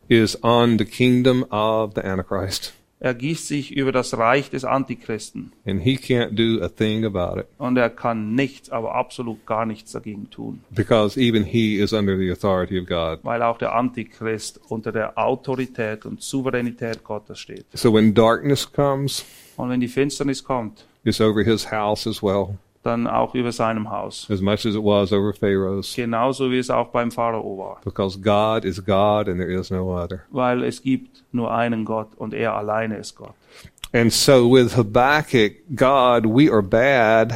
is 0.07 0.37
on 0.43 0.77
the 0.77 0.85
kingdom 0.85 1.43
of 1.49 1.93
the 1.95 2.01
Antichrist, 2.01 2.73
ergießt 3.03 3.47
sich 3.47 3.75
über 3.75 3.91
das 3.91 4.17
Reich 4.17 4.49
des 4.49 4.63
Antichristen. 4.65 5.51
and 5.65 5.81
he 5.81 5.95
can't 5.97 6.31
do 6.35 6.63
a 6.63 6.69
thing 6.69 7.05
about 7.05 7.39
it 7.39 7.45
Und 7.57 7.77
er 7.77 7.89
kann 7.89 8.33
nichts, 8.33 8.69
aber 8.69 8.95
absolut 8.95 9.45
gar 9.45 9.65
nichts 9.65 9.91
dagegen 9.91 10.29
tun, 10.29 10.61
because 10.71 11.19
even 11.19 11.43
he 11.43 11.75
is 11.77 11.93
under 11.93 12.17
the 12.17 12.31
authority 12.31 12.79
of 12.79 12.87
God. 12.87 13.19
weil 13.23 13.41
auch 13.43 13.57
der 13.57 13.75
Antichrist 13.75 14.59
unter 14.69 14.91
der 14.91 15.17
Autorität 15.17 16.05
und 16.05 16.21
Souveränität 16.21 17.03
Gottes 17.03 17.39
steht. 17.39 17.65
So 17.73 17.93
when 17.93 18.13
darkness 18.13 18.71
comes, 18.71 19.25
Und 19.57 19.69
wenn 19.69 19.79
die 19.81 19.87
Finsternis 19.87 20.43
kommt, 20.43 20.85
it's 21.03 21.19
over 21.21 21.43
his 21.43 21.69
house 21.71 22.07
as 22.07 22.23
well, 22.23 22.57
dann 22.83 23.07
auch 23.07 23.33
über 23.35 23.51
seinem 23.51 23.89
Haus. 23.89 24.27
as 24.29 24.41
much 24.41 24.65
as 24.65 24.75
it 24.75 24.83
was 24.83 25.11
over 25.11 25.33
Pharaoh's, 25.33 25.95
Genauso 25.95 26.51
wie 26.51 26.59
es 26.59 26.69
auch 26.69 26.89
beim 26.89 27.11
Pharao 27.11 27.57
war. 27.57 27.81
because 27.83 28.19
God 28.19 28.65
is 28.65 28.83
God 28.83 29.27
and 29.27 29.37
there 29.39 29.51
is 29.51 29.71
no 29.71 29.95
other. 29.97 30.21
Weil 30.31 30.63
es 30.63 30.81
gibt 30.81 31.23
nur 31.31 31.51
einen 31.53 31.85
Gott 31.85 32.09
und 32.17 32.33
er 32.33 32.53
alleine 32.55 32.97
ist 32.97 33.15
Gott. 33.15 33.33
And 33.93 34.11
so 34.11 34.49
with 34.51 34.75
Habakkuk, 34.75 35.53
God, 35.75 36.25
we 36.25 36.51
are 36.51 36.63
bad, 36.63 37.33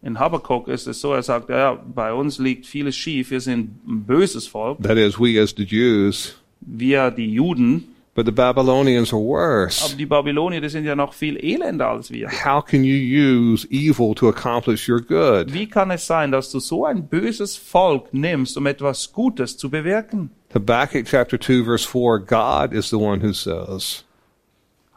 In 0.00 0.16
Habakkuk 0.18 0.68
ist 0.68 0.86
es 0.86 1.00
so, 1.00 1.12
er 1.12 1.22
sagt, 1.24 1.48
ja, 1.48 1.74
bei 1.74 2.12
uns 2.12 2.38
liegt 2.38 2.66
vieles 2.66 2.94
schief, 2.94 3.30
wir 3.32 3.40
sind 3.40 3.70
ein 3.86 4.04
böses 4.06 4.46
Volk, 4.46 4.80
that 4.82 4.96
is, 4.96 5.18
we 5.18 5.40
as 5.42 5.52
the 5.56 5.64
Jews, 5.64 6.36
wir 6.60 7.10
die 7.10 7.32
Juden, 7.32 7.88
but 8.18 8.26
the 8.26 8.32
Babylonians 8.32 9.12
are 9.12 9.20
worse. 9.20 9.84
aber 9.84 9.94
die 9.94 10.04
Babylonier, 10.04 10.60
die 10.60 10.68
sind 10.68 10.84
ja 10.84 10.96
noch 10.96 11.12
viel 11.12 11.36
elender 11.36 11.86
als 11.86 12.10
wir. 12.10 12.28
How 12.44 12.60
can 12.64 12.82
you 12.82 12.96
use 12.96 13.64
evil 13.70 14.12
to 14.16 14.28
accomplish 14.28 14.88
your 14.88 15.00
good? 15.00 15.54
Wie 15.54 15.68
kann 15.68 15.92
es 15.92 16.04
sein, 16.04 16.32
dass 16.32 16.50
du 16.50 16.58
so 16.58 16.84
ein 16.84 17.06
böses 17.06 17.56
Volk 17.56 18.12
nimmst, 18.12 18.56
um 18.56 18.66
etwas 18.66 19.12
Gutes 19.12 19.56
zu 19.56 19.70
bewirken? 19.70 20.30
Habakkuk 20.52 21.04
chapter 21.06 21.38
2 21.38 21.62
verse 21.62 21.86
4, 21.86 22.18
God 22.18 22.72
is 22.72 22.90
the 22.90 22.96
one 22.96 23.20
who 23.24 23.32
says, 23.32 24.02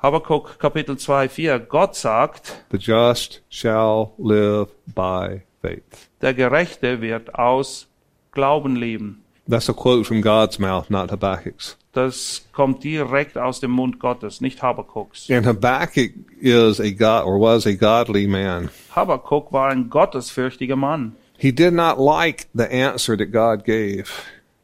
Habakkuk 0.01 0.57
Kapitel 0.57 0.97
2, 0.97 1.27
4, 1.29 1.59
Gott 1.59 1.95
sagt, 1.95 2.63
the 2.71 2.79
just 2.79 3.41
shall 3.49 4.13
live 4.17 4.69
by 4.95 5.43
faith. 5.61 6.09
der 6.21 6.33
Gerechte 6.33 7.01
wird 7.01 7.35
aus 7.35 7.85
Glauben 8.31 8.75
leben. 8.75 9.21
That's 9.47 9.69
a 9.69 9.73
quote 9.73 10.07
from 10.07 10.23
God's 10.23 10.57
mouth, 10.57 10.89
not 10.89 11.11
Habakkuk's. 11.11 11.77
Das 11.93 12.47
kommt 12.53 12.83
direkt 12.85 13.37
aus 13.37 13.59
dem 13.59 13.71
Mund 13.71 13.99
Gottes, 13.99 14.39
nicht 14.39 14.61
Habakkuks. 14.61 15.29
And 15.29 15.45
Habakkuk 15.45 16.11
is 16.39 16.79
a 16.79 16.89
God 16.91 17.25
or 17.25 17.39
was 17.39 17.67
a 17.67 17.73
godly 17.73 18.27
man. 18.27 18.69
Habakkuk 18.95 19.51
war 19.51 19.69
ein 19.69 19.89
gottesfürchtiger 19.89 20.77
Mann. 20.77 21.15
He 21.37 21.51
did 21.51 21.73
not 21.73 21.97
like 21.97 22.47
the 22.53 22.63
answer 22.63 23.17
that 23.17 23.31
God 23.31 23.65
gave. 23.65 24.05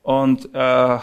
Und 0.03 0.53
äh, 0.53 0.57
er 0.57 1.01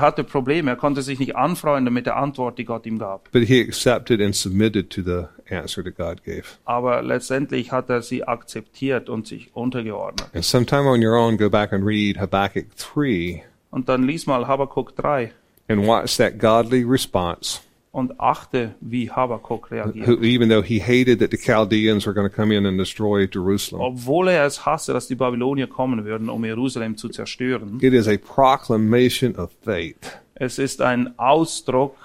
hatte 0.00 0.22
Probleme. 0.22 0.70
Er 0.70 0.76
konnte 0.76 1.02
sich 1.02 1.18
nicht 1.18 1.34
anfreunden 1.34 1.92
mit 1.92 2.06
der 2.06 2.16
Antwort, 2.16 2.58
die 2.58 2.64
Gott 2.64 2.86
ihm 2.86 3.00
gab. 3.00 3.32
But 3.32 3.42
he 3.42 3.60
accepted 3.60 4.20
and 4.20 4.36
submitted 4.36 4.90
to 4.90 5.02
the 5.02 5.24
answer 5.52 5.82
that 5.82 5.96
God 5.96 6.22
gave. 6.22 6.44
Aber 6.64 7.02
letztendlich 7.02 7.72
hat 7.72 7.90
er 7.90 8.02
sie 8.02 8.22
akzeptiert 8.22 9.08
und 9.08 9.26
sich 9.26 9.50
untergeordnet. 9.56 10.28
And 10.32 10.44
sometime 10.44 10.88
on 10.88 11.04
your 11.04 11.16
own, 11.16 11.36
go 11.36 11.50
back 11.50 11.72
and 11.72 11.84
read 11.84 12.18
Habakkuk 12.20 12.66
3 12.76 13.42
Und 13.72 13.88
dann 13.88 14.04
lies 14.04 14.26
mal 14.26 14.46
Habakkuk 14.46 14.94
3 14.94 15.32
and 15.68 15.86
watch 15.86 16.16
that 16.16 16.38
godly 16.38 16.84
response. 16.84 17.60
und 17.92 18.20
achte, 18.20 18.74
wie 18.82 19.10
Habakkuk 19.10 19.70
reagiert. 19.70 20.06
Who, 20.06 20.22
even 20.22 20.50
though 20.50 20.62
he 20.62 20.78
hated 20.80 21.18
that 21.20 21.30
the 21.30 21.38
Chaldeans 21.38 22.04
were 22.06 22.12
going 22.12 22.28
to 22.28 22.34
come 22.34 22.52
in 22.54 22.66
and 22.66 22.78
destroy 22.78 23.26
Jerusalem, 23.26 23.80
Obwohl 23.80 24.28
er 24.28 24.44
es 24.44 24.66
hasste, 24.66 24.92
dass 24.92 25.06
die 25.08 25.14
Babylonier 25.14 25.66
kommen 25.66 26.04
würden, 26.04 26.28
um 26.28 26.44
Jerusalem 26.44 26.98
zu 26.98 27.08
zerstören. 27.08 27.78
it 27.80 27.94
is 27.94 28.06
a 28.06 28.18
proclamation 28.18 29.34
of 29.36 29.50
faith 29.64 30.18
Es 30.34 30.58
ist 30.58 30.82
ein 30.82 31.18
Ausdruck, 31.18 31.96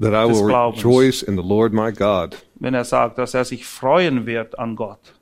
that 0.00 0.14
I 0.14 0.24
will 0.26 0.46
rejoice 0.50 1.22
in 1.22 1.36
the 1.36 1.42
Lord 1.46 1.74
my 1.74 1.92
God. 1.92 2.36
wenn 2.54 2.72
er 2.72 2.84
sagt, 2.84 3.18
dass 3.18 3.34
er 3.34 3.44
sich 3.44 3.66
freuen 3.66 4.24
wird 4.24 4.58
an 4.58 4.76
Gott. 4.76 5.12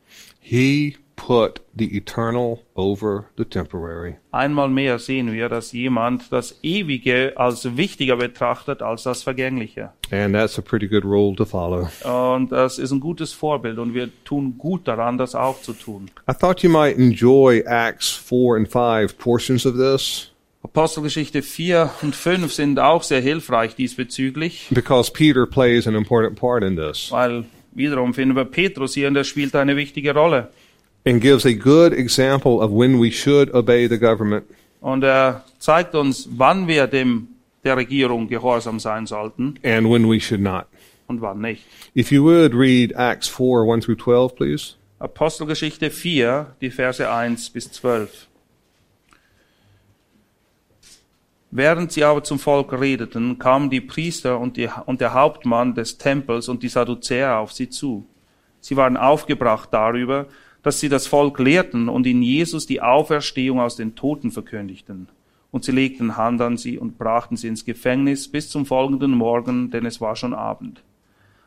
He 0.40 0.96
put 1.26 1.60
the 1.74 1.96
eternal 1.96 2.60
over 2.74 3.26
the 3.36 3.44
temporary. 3.44 4.16
Einmal 4.32 4.68
mehr 4.68 4.98
sehen 4.98 5.32
wir, 5.32 5.48
dass 5.48 5.72
jemand 5.72 6.32
das 6.32 6.58
Ewige 6.62 7.34
als 7.36 7.76
wichtiger 7.76 8.16
betrachtet 8.16 8.82
als 8.82 9.04
das 9.04 9.22
Vergängliche. 9.22 9.90
And 10.10 10.34
that's 10.34 10.58
a 10.58 10.62
pretty 10.62 10.88
good 10.88 11.04
rule 11.04 11.34
to 11.36 11.44
follow. 11.44 11.88
Und 12.04 12.50
das 12.50 12.78
ist 12.78 12.90
ein 12.90 13.00
gutes 13.00 13.32
Vorbild 13.32 13.78
und 13.78 13.94
wir 13.94 14.10
tun 14.24 14.58
gut 14.58 14.88
daran, 14.88 15.16
das 15.16 15.34
auch 15.34 15.60
zu 15.62 15.72
tun. 15.74 16.10
I 16.28 16.34
thought 16.34 16.62
you 16.62 16.70
might 16.70 16.98
enjoy 16.98 17.60
Acts 17.66 18.10
4 18.10 18.56
and 18.56 18.68
5 18.68 19.16
portions 19.18 19.64
of 19.64 19.76
this 19.76 20.28
Apostelgeschichte 20.64 21.42
4 21.42 21.90
und 22.02 22.14
5 22.14 22.52
sind 22.52 22.78
auch 22.78 23.02
sehr 23.02 23.20
hilfreich 23.20 23.74
diesbezüglich, 23.74 24.68
because 24.70 25.12
Peter 25.12 25.44
plays 25.46 25.86
an 25.86 25.94
important 25.94 26.38
part 26.38 26.62
in 26.62 26.76
this 26.76 27.10
weil 27.10 27.44
wiederum 27.72 28.14
finden 28.14 28.36
wir 28.36 28.44
Petrus 28.44 28.94
hier 28.94 29.08
und 29.08 29.14
der 29.14 29.24
spielt 29.24 29.54
eine 29.56 29.76
wichtige 29.76 30.14
Rolle. 30.14 30.50
And 31.06 31.20
gives 31.20 31.44
a 31.44 31.52
good 31.54 31.92
example 31.92 32.60
of 32.60 32.70
when 32.70 33.00
we 33.00 33.10
should 33.10 33.52
obey 33.54 33.88
the 33.88 33.98
government 33.98 34.44
Und 34.80 35.04
er 35.04 35.44
zeigt 35.58 35.94
uns, 35.94 36.28
wann 36.36 36.66
wir 36.66 36.86
dem 36.86 37.28
der 37.64 37.76
Regierung 37.76 38.28
gehorsam 38.28 38.80
sein 38.80 39.06
sollten 39.06 39.54
and 39.62 39.88
when 39.88 40.08
we 40.08 40.20
should 40.20 40.40
not. 40.40 40.66
und 41.06 41.20
wann 41.20 41.40
nicht. 41.40 41.64
If 41.94 42.10
you 42.10 42.22
would 42.24 42.54
read 42.54 42.92
Acts 42.92 43.28
4 43.28 43.64
1 43.64 43.82
through 43.84 43.98
12, 43.98 44.34
please. 44.34 44.74
Apostelgeschichte 44.98 45.90
4, 45.90 46.54
die 46.60 46.70
Verse 46.70 47.08
1 47.10 47.50
bis 47.50 47.70
12. 47.72 48.28
Während 51.50 51.92
sie 51.92 52.02
aber 52.04 52.24
zum 52.24 52.38
Volk 52.38 52.72
redeten, 52.72 53.38
kamen 53.38 53.68
die 53.68 53.82
Priester 53.82 54.38
und, 54.38 54.56
die, 54.56 54.70
und 54.86 55.00
der 55.02 55.12
Hauptmann 55.12 55.74
des 55.74 55.98
Tempels 55.98 56.48
und 56.48 56.62
die 56.62 56.68
Sadduzäer 56.68 57.36
auf 57.36 57.52
sie 57.52 57.68
zu. 57.68 58.06
Sie 58.60 58.76
waren 58.76 58.96
aufgebracht 58.96 59.68
darüber, 59.70 60.26
dass 60.62 60.80
sie 60.80 60.88
das 60.88 61.06
Volk 61.06 61.38
lehrten 61.38 61.88
und 61.88 62.06
in 62.06 62.22
Jesus 62.22 62.66
die 62.66 62.80
Auferstehung 62.80 63.60
aus 63.60 63.76
den 63.76 63.94
Toten 63.94 64.30
verkündigten. 64.30 65.08
Und 65.50 65.64
sie 65.64 65.72
legten 65.72 66.16
Hand 66.16 66.40
an 66.40 66.56
sie 66.56 66.78
und 66.78 66.98
brachten 66.98 67.36
sie 67.36 67.48
ins 67.48 67.64
Gefängnis 67.64 68.28
bis 68.28 68.48
zum 68.48 68.64
folgenden 68.64 69.10
Morgen, 69.10 69.70
denn 69.70 69.84
es 69.84 70.00
war 70.00 70.16
schon 70.16 70.32
Abend. 70.32 70.82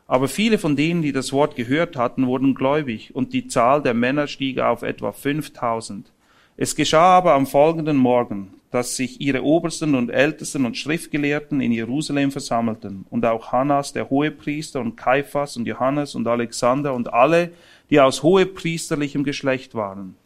Aber 0.06 0.28
viele 0.28 0.58
von 0.58 0.76
denen, 0.76 1.02
die 1.02 1.12
das 1.12 1.32
Wort 1.32 1.56
gehört 1.56 1.96
hatten, 1.96 2.26
wurden 2.26 2.54
gläubig, 2.54 3.14
und 3.14 3.32
die 3.32 3.48
Zahl 3.48 3.82
der 3.82 3.94
Männer 3.94 4.28
stieg 4.28 4.60
auf 4.60 4.82
etwa 4.82 5.10
5000. 5.10 6.12
Es 6.56 6.76
geschah 6.76 7.16
aber 7.16 7.34
am 7.34 7.46
folgenden 7.46 7.96
Morgen, 7.96 8.52
dass 8.70 8.96
sich 8.96 9.20
ihre 9.20 9.42
Obersten 9.42 9.94
und 9.96 10.10
Ältesten 10.10 10.64
und 10.64 10.76
Schriftgelehrten 10.76 11.60
in 11.60 11.72
Jerusalem 11.72 12.30
versammelten, 12.30 13.04
und 13.10 13.26
auch 13.26 13.50
Hannas, 13.50 13.92
der 13.92 14.08
Hohepriester, 14.08 14.80
und 14.80 14.96
Kaiphas 14.96 15.56
und 15.56 15.66
Johannes 15.66 16.14
und 16.14 16.28
Alexander 16.28 16.94
und 16.94 17.12
alle, 17.12 17.50
die 17.90 18.00
aus 18.00 18.22
hohepriesterlichem 18.22 19.24
Geschlecht 19.24 19.74
waren. 19.74 20.16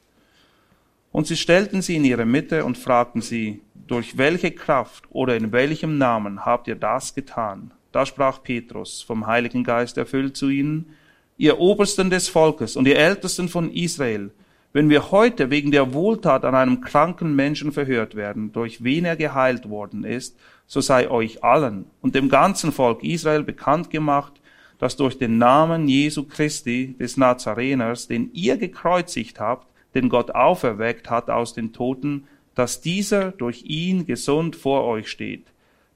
Und 1.13 1.27
sie 1.27 1.37
stellten 1.37 1.83
sie 1.83 1.97
in 1.97 2.05
ihre 2.05 2.25
Mitte 2.25 2.65
und 2.65 2.79
fragten 2.79 3.21
sie, 3.21 3.63
durch 3.87 4.17
welche 4.17 4.53
Kraft 4.53 5.05
oder 5.11 5.37
in 5.37 5.51
welchem 5.51 5.99
Namen 5.99 6.45
habt 6.47 6.69
ihr 6.69 6.77
das 6.77 7.15
getan? 7.15 7.73
Da 7.91 8.07
sprach 8.07 8.43
Petrus, 8.43 9.03
vom 9.03 9.27
Heiligen 9.27 9.65
Geist 9.65 9.99
erfüllt 9.99 10.37
zu 10.37 10.49
ihnen, 10.49 10.95
ihr 11.37 11.59
Obersten 11.59 12.11
des 12.11 12.29
Volkes 12.29 12.77
und 12.77 12.87
ihr 12.87 12.97
Ältesten 12.99 13.49
von 13.49 13.73
Israel, 13.73 14.31
wenn 14.73 14.89
wir 14.89 15.11
heute 15.11 15.51
wegen 15.51 15.73
der 15.73 15.93
Wohltat 15.93 16.45
an 16.45 16.55
einem 16.55 16.81
kranken 16.81 17.35
Menschen 17.35 17.73
verhört 17.73 18.15
werden, 18.15 18.53
durch 18.53 18.85
wen 18.85 19.05
er 19.05 19.17
geheilt 19.17 19.69
worden 19.69 20.05
ist, 20.05 20.39
so 20.69 20.81
sei 20.81 21.11
euch 21.11 21.43
allen 21.43 21.87
und 22.01 22.15
dem 22.15 22.29
ganzen 22.29 22.71
Volk 22.71 23.03
Israel 23.03 23.43
bekannt 23.43 23.91
gemacht, 23.91 24.40
dass 24.81 24.97
durch 24.97 25.19
den 25.19 25.39
Namen 25.39 25.87
Jesu 25.87 26.25
Christi 26.25 26.97
des 26.99 27.17
Nazareners, 27.17 28.09
den 28.09 28.31
ihr 28.33 28.57
gekreuzigt 28.57 29.39
habt, 29.39 29.69
den 29.95 30.09
Gott 30.09 30.33
auferweckt 30.33 31.11
hat 31.11 31.31
aus 31.31 31.55
den 31.55 31.73
Toten, 31.73 32.27
dass 32.55 32.81
dieser 32.81 33.31
durch 33.31 33.65
ihn 33.67 34.07
gesund 34.07 34.57
vor 34.57 34.85
euch 34.85 35.09
steht. 35.09 35.45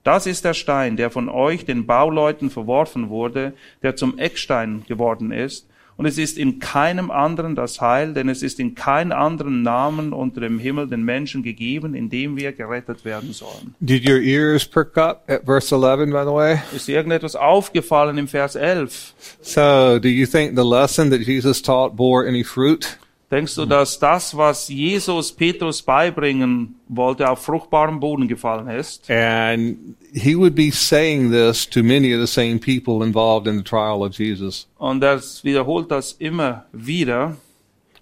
Das 0.05 0.27
ist 0.27 0.44
der 0.44 0.55
Stein, 0.55 0.99
der 0.99 1.11
von 1.11 1.31
euch, 1.31 1.64
den 1.64 1.87
Bauleuten, 1.87 2.51
verworfen 2.51 3.09
wurde, 3.09 3.55
der 3.83 3.97
zum 3.97 4.18
Eckstein 4.18 4.85
geworden 4.87 5.33
ist, 5.33 5.66
und 5.97 6.07
es 6.07 6.19
ist 6.19 6.39
in 6.39 6.59
keinem 6.59 7.11
anderen 7.11 7.55
das 7.55 7.81
Heil, 7.81 8.15
denn 8.15 8.29
es 8.29 8.43
ist 8.43 8.59
in 8.59 8.75
keinem 8.75 9.13
anderen 9.13 9.63
Namen 9.63 10.13
unter 10.13 10.41
dem 10.41 10.59
Himmel 10.59 10.89
den 10.89 11.05
Menschen 11.05 11.43
gegeben, 11.43 11.95
in 11.95 12.11
dem 12.11 12.37
wir 12.37 12.53
gerettet 12.53 13.05
werden 13.05 13.33
sollen. 13.33 13.75
Did 13.81 14.09
your 14.09 14.21
ears 14.21 14.65
perk 14.65 14.97
up 14.97 15.23
at 15.29 15.45
verse 15.45 15.75
11, 15.75 16.11
by 16.11 16.25
the 16.25 16.35
way? 16.35 16.59
Ist 16.75 16.89
irgendetwas 16.89 17.37
aufgefallen 17.37 18.19
im 18.19 18.29
Vers 18.29 18.57
11? 18.57 19.15
So, 19.41 19.99
do 19.99 20.09
you 20.09 20.27
think 20.27 20.57
the 20.57 20.65
lesson 20.65 21.11
that 21.11 21.21
Jesus 21.21 21.63
taught 21.63 21.97
bore 21.97 22.27
any 22.27 22.43
fruit? 22.43 22.99
Denkst 23.31 23.55
du, 23.57 23.65
dass 23.65 23.99
das, 23.99 24.37
was 24.37 24.69
Jesus 24.69 25.33
Petrus 25.33 25.83
beibringen 25.83 26.77
wollte, 26.89 27.29
auf 27.29 27.41
fruchtbarem 27.43 27.99
Boden 27.99 28.29
gefallen 28.29 28.69
ist? 28.69 29.11
And 29.11 29.97
he 30.13 30.37
would 30.37 30.55
be 30.55 30.71
saying 30.71 31.31
this 31.31 31.69
to 31.71 31.83
many 31.83 32.15
of 32.15 32.21
the 32.21 32.27
same 32.33 32.59
people 32.59 33.05
involved 33.05 33.47
in 33.49 33.57
the 33.59 33.65
trial 33.65 34.03
of 34.03 34.17
Jesus. 34.17 34.69
Und 34.79 35.03
er 35.03 35.21
wiederholt 35.43 35.91
das 35.91 36.13
immer 36.13 36.67
wieder. 36.73 37.37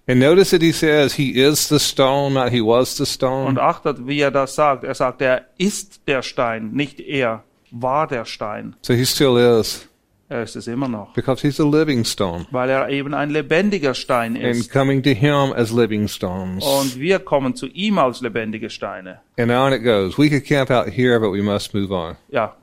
And 0.05 0.19
notice 0.19 0.51
that 0.51 0.61
he 0.61 0.73
says 0.73 1.13
he 1.13 1.31
is 1.31 1.69
the 1.69 1.79
stone, 1.79 2.33
not 2.33 2.51
he 2.51 2.59
was 2.61 2.97
the 2.97 3.03
Und 3.03 3.07
stone. 3.07 3.61
achtet, 3.61 4.05
wie 4.05 4.19
er 4.19 4.31
das 4.31 4.53
sagt. 4.55 4.83
Er 4.83 4.93
sagt, 4.93 5.21
er 5.21 5.45
ist 5.57 6.01
der 6.07 6.21
Stein, 6.21 6.71
nicht 6.73 6.99
er 6.99 7.43
war 7.71 8.05
der 8.07 8.25
Stein. 8.25 8.75
So 8.81 8.93
he 8.93 9.05
still 9.05 9.37
is, 9.37 9.87
Er 10.33 10.41
ist 10.41 10.55
es 10.55 10.65
immer 10.67 10.87
noch. 10.87 11.13
because 11.13 11.41
he's 11.47 11.59
a 11.59 11.63
living 11.63 12.03
stone. 12.03 12.47
Weil 12.49 12.69
er 12.71 12.89
eben 12.89 13.13
ein 13.13 13.29
lebendiger 13.29 13.93
Stein 13.93 14.35
And 14.35 14.45
ist. 14.45 14.71
coming 14.71 15.03
to 15.03 15.11
him 15.11 15.53
as 15.55 15.71
living 15.71 16.07
stones. 16.07 16.65
Und 16.65 16.99
wir 16.99 17.19
kommen 17.19 17.55
zu 17.55 17.67
ihm 17.67 17.99
als 17.99 18.21
lebendige 18.21 18.71
Steine. 18.71 19.19
And 19.37 19.51
on 19.51 19.73
it 19.73 19.83
goes. 19.83 20.17
We 20.17 20.29
could 20.29 20.43
camp 20.45 20.71
out 20.71 20.87
here, 20.87 21.19
but 21.19 21.31
we 21.31 21.43
must 21.43 21.75
move 21.75 21.91
on. 21.91 22.15
Ja, 22.29 22.55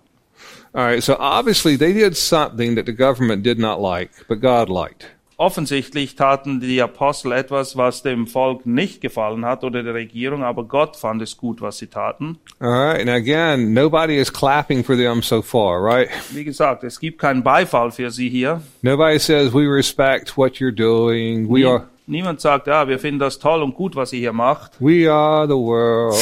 All 0.73 0.85
right, 0.85 1.03
so 1.03 1.17
obviously 1.19 1.77
they 1.77 1.93
did 1.93 2.17
something 2.17 2.75
that 2.77 2.87
the 2.87 2.93
government 2.93 3.43
did 3.45 3.59
not 3.59 3.81
like, 3.81 4.11
but 4.29 4.41
God 4.41 4.69
liked. 4.69 5.07
Offensichtlich 5.41 6.17
taten 6.17 6.61
die 6.61 6.83
Apostel 6.83 7.33
etwas, 7.33 7.77
was 7.77 8.03
dem 8.03 8.27
Volk 8.27 8.67
nicht 8.67 9.01
gefallen 9.01 9.47
hat 9.47 9.65
oder 9.65 9.83
der 9.83 9.95
Regierung, 9.95 10.45
aber 10.45 10.65
Gott 10.65 10.97
fand 10.97 11.23
es 11.23 11.39
gut, 11.39 11.63
was 11.63 11.79
sie 11.79 11.87
taten. 11.87 12.39
All 12.61 12.69
right, 12.69 13.01
and 13.01 13.09
again, 13.09 13.73
nobody 13.73 14.19
is 14.19 14.31
clapping 14.31 14.85
for 14.85 14.97
them 14.97 15.23
so 15.23 15.41
far, 15.41 15.83
right? 15.83 16.09
Wie 16.31 16.45
gesagt, 16.45 16.85
es 16.85 17.01
gibt 17.01 17.19
keinen 17.19 17.43
Beifall 17.43 17.91
für 17.91 18.11
sie 18.11 18.29
hier. 18.29 18.61
Nobody 18.83 19.19
says 19.19 19.53
we 19.55 19.67
respect 19.67 20.37
what 20.37 20.57
you're 20.57 20.75
doing. 20.75 21.49
We 21.49 21.67
are 21.67 21.87
Niemand 22.07 22.41
sagt, 22.41 22.67
ja, 22.67 22.89
wir 22.89 22.99
finden 22.99 23.21
das 23.21 23.39
toll 23.39 23.63
und 23.63 23.77
gut, 23.77 23.95
was 23.95 24.13
ihr 24.13 24.19
hier 24.19 24.33
macht. 24.33 24.73
we 24.81 25.09
are 25.11 25.47
the 25.47 25.55
world. 25.55 26.17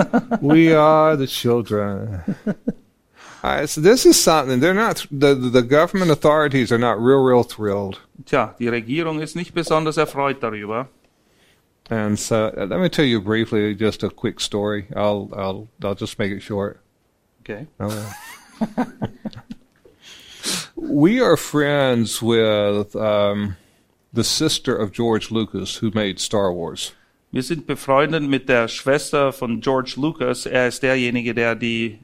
we 0.40 0.72
are 0.78 1.18
the 1.18 1.26
children. 1.26 2.22
Right, 3.46 3.68
so 3.68 3.80
this 3.80 4.04
is 4.04 4.20
something 4.20 4.58
they're 4.58 4.74
not 4.74 5.06
the 5.08 5.32
the 5.32 5.62
government 5.62 6.10
authorities 6.10 6.72
are 6.72 6.78
not 6.78 7.00
real 7.00 7.22
real 7.22 7.44
thrilled. 7.44 8.00
Tja, 8.24 8.56
die 8.58 8.66
Regierung 8.68 9.20
ist 9.22 9.36
nicht 9.36 9.54
besonders 9.54 9.98
erfreut 9.98 10.40
darüber. 10.40 10.88
And 11.88 12.18
so 12.18 12.46
uh, 12.46 12.66
let 12.66 12.80
me 12.80 12.88
tell 12.88 13.04
you 13.04 13.20
briefly 13.20 13.72
just 13.76 14.02
a 14.02 14.10
quick 14.10 14.40
story. 14.40 14.88
I'll 14.96 15.30
I'll 15.32 15.68
I'll 15.80 15.94
just 15.94 16.18
make 16.18 16.32
it 16.32 16.40
short. 16.40 16.80
Okay. 17.42 17.68
I 17.78 17.86
will. 17.86 18.86
we 20.74 21.20
are 21.20 21.36
friends 21.36 22.20
with 22.20 22.96
um, 22.96 23.56
the 24.12 24.24
sister 24.24 24.74
of 24.74 24.90
George 24.90 25.30
Lucas, 25.30 25.76
who 25.76 25.92
made 25.92 26.18
Star 26.18 26.52
Wars. 26.52 26.94
Wir 27.36 27.42
sind 27.42 27.66
befreundet 27.66 28.22
mit 28.22 28.48
der 28.48 28.66
Schwester 28.66 29.30
von 29.30 29.60
George 29.60 29.96
Lucas. 29.96 30.46
Er 30.46 30.68
ist 30.68 30.82
derjenige, 30.82 31.34
der 31.34 31.54
die 31.54 31.98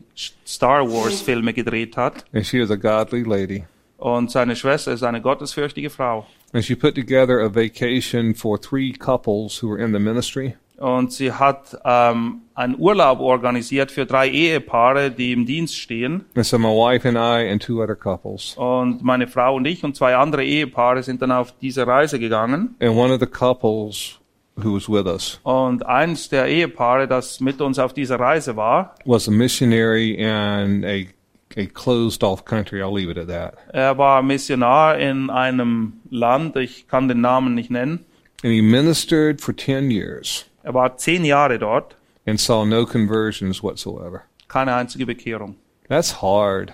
Star 0.47 0.87
Wars 0.87 1.23
Filme 1.23 1.55
gedreht 1.55 1.97
hat. 1.97 2.27
And 2.35 2.45
she 2.45 2.59
is 2.59 2.71
a 2.71 2.77
godly 2.77 3.23
lady. 3.23 3.64
Und 3.97 4.31
seine 4.31 4.55
Schwester 4.57 4.92
ist 4.92 5.03
eine 5.03 5.23
gottesfürchtige 5.23 5.88
Frau. 5.88 6.27
And 6.53 6.62
she 6.62 6.75
put 6.75 6.95
together 6.95 7.40
a 7.40 7.49
vacation 7.49 8.35
for 8.35 8.61
three 8.61 8.92
couples 8.92 9.62
who 9.62 9.71
were 9.71 9.83
in 9.83 9.95
the 9.95 9.99
ministry. 9.99 10.55
Und 10.77 11.14
sie 11.14 11.33
hat 11.33 11.79
ähm, 11.83 12.42
einen 12.55 12.79
Urlaub 12.79 13.21
organisiert 13.21 13.90
für 13.90 14.05
drei 14.05 14.29
Ehepaare, 14.29 15.11
die 15.11 15.33
im 15.33 15.47
Dienst 15.47 15.79
stehen. 15.79 16.27
And 16.35 16.45
so 16.45 16.59
my 16.59 16.68
wife 16.68 17.09
and 17.09 17.16
I 17.16 17.51
and 17.51 17.62
two 17.62 17.83
other 17.83 17.97
couples. 17.97 18.55
Und 18.59 19.03
meine 19.03 19.27
Frau 19.27 19.57
und 19.57 19.64
ich 19.64 19.83
und 19.83 19.97
zwei 19.97 20.14
andere 20.14 20.45
Ehepaare 20.45 21.03
sind 21.03 21.23
dann 21.23 21.33
auf 21.33 21.55
diese 21.59 21.87
Reise 21.87 22.18
gegangen. 22.18 22.75
And 22.81 22.95
one 22.95 23.14
of 23.14 23.21
the 23.21 23.27
couples 23.27 24.18
who 24.57 24.75
was 24.75 24.88
with 24.88 25.07
us 25.07 25.41
Und 25.45 25.85
eins 25.87 26.29
der 26.29 26.47
Ehepaare, 26.49 27.07
das 27.09 27.41
mit 27.41 27.61
uns 27.61 27.79
auf 27.79 27.93
dieser 27.95 28.19
Reise 28.21 28.57
war, 28.57 28.95
was 29.05 29.29
a 29.29 29.31
missionary 29.31 30.12
in 30.15 30.85
a 30.85 31.07
a 31.55 31.67
closed 31.67 32.23
off 32.25 32.45
country. 32.47 32.81
I'll 32.83 32.95
leave 32.95 33.11
it 33.11 33.19
at 33.19 33.29
that. 33.29 33.55
er 33.75 33.97
war 33.99 34.23
Missionar 34.23 34.99
in 34.99 35.29
einem 35.31 35.95
Land, 36.11 36.57
ich 36.57 36.88
kann 36.88 37.09
den 37.09 37.21
Namen 37.21 37.55
nicht 37.55 37.71
nennen. 37.71 38.05
And 38.43 38.53
he 38.53 38.62
ministered 38.62 39.41
for 39.41 39.55
10 39.55 39.91
years 39.91 40.47
Er 40.65 40.75
war 40.75 40.97
zehn 40.97 41.25
Jahre 41.25 41.59
dort, 41.59 41.97
and 42.27 42.41
saw 42.41 42.65
no 42.65 42.87
conversions 42.87 43.62
whatsoever. 43.62 44.23
keine 44.49 44.75
einzige 44.75 45.05
Bekehrung. 45.07 45.57
That's 45.88 46.23
hard. 46.23 46.73